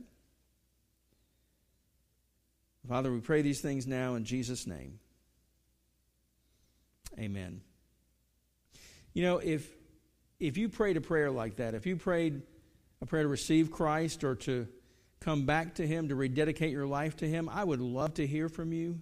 Father, 2.88 3.12
we 3.12 3.20
pray 3.20 3.42
these 3.42 3.60
things 3.60 3.86
now 3.86 4.16
in 4.16 4.24
Jesus' 4.24 4.66
name. 4.66 4.98
Amen. 7.18 7.60
You 9.12 9.22
know, 9.22 9.38
if 9.38 9.70
if 10.40 10.56
you 10.56 10.68
prayed 10.68 10.96
a 10.96 11.00
prayer 11.00 11.30
like 11.30 11.56
that, 11.56 11.74
if 11.74 11.86
you 11.86 11.96
prayed 11.96 12.42
a 13.00 13.06
prayer 13.06 13.22
to 13.22 13.28
receive 13.28 13.70
Christ 13.70 14.24
or 14.24 14.34
to 14.36 14.66
come 15.22 15.46
back 15.46 15.76
to 15.76 15.86
Him, 15.86 16.08
to 16.08 16.14
rededicate 16.14 16.70
your 16.70 16.86
life 16.86 17.16
to 17.18 17.28
Him, 17.28 17.48
I 17.48 17.64
would 17.64 17.80
love 17.80 18.14
to 18.14 18.26
hear 18.26 18.48
from 18.48 18.72
you. 18.72 19.00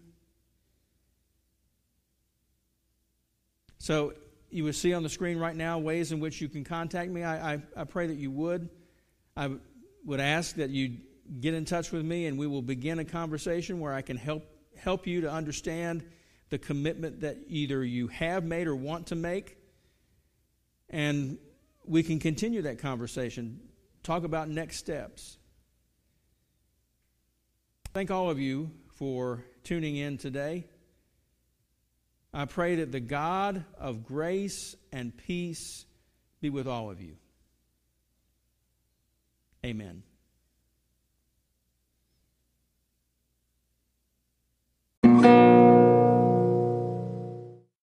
So 3.78 4.12
you 4.50 4.64
will 4.64 4.72
see 4.72 4.92
on 4.92 5.02
the 5.02 5.08
screen 5.08 5.38
right 5.38 5.56
now 5.56 5.78
ways 5.78 6.12
in 6.12 6.20
which 6.20 6.40
you 6.40 6.48
can 6.48 6.64
contact 6.64 7.10
me. 7.10 7.22
I, 7.22 7.54
I, 7.54 7.62
I 7.76 7.84
pray 7.84 8.06
that 8.08 8.16
you 8.16 8.30
would. 8.30 8.68
I 9.36 9.50
would 10.04 10.20
ask 10.20 10.56
that 10.56 10.70
you 10.70 10.98
get 11.40 11.54
in 11.54 11.64
touch 11.64 11.92
with 11.92 12.04
me 12.04 12.26
and 12.26 12.36
we 12.38 12.46
will 12.46 12.62
begin 12.62 12.98
a 12.98 13.04
conversation 13.04 13.80
where 13.80 13.92
I 13.92 14.02
can 14.02 14.16
help 14.16 14.44
help 14.76 15.06
you 15.06 15.22
to 15.22 15.30
understand 15.30 16.02
the 16.48 16.58
commitment 16.58 17.20
that 17.20 17.36
either 17.48 17.84
you 17.84 18.08
have 18.08 18.44
made 18.44 18.66
or 18.66 18.74
want 18.74 19.08
to 19.08 19.14
make. 19.14 19.56
And 20.88 21.38
we 21.84 22.02
can 22.02 22.18
continue 22.18 22.62
that 22.62 22.78
conversation, 22.78 23.60
talk 24.02 24.24
about 24.24 24.48
next 24.48 24.78
steps. 24.78 25.38
Thank 27.92 28.12
all 28.12 28.30
of 28.30 28.38
you 28.38 28.70
for 28.98 29.44
tuning 29.64 29.96
in 29.96 30.16
today. 30.16 30.64
I 32.32 32.44
pray 32.44 32.76
that 32.76 32.92
the 32.92 33.00
God 33.00 33.64
of 33.76 34.04
grace 34.04 34.76
and 34.92 35.16
peace 35.16 35.86
be 36.40 36.50
with 36.50 36.68
all 36.68 36.88
of 36.92 37.00
you. 37.00 37.16
Amen. 39.66 40.04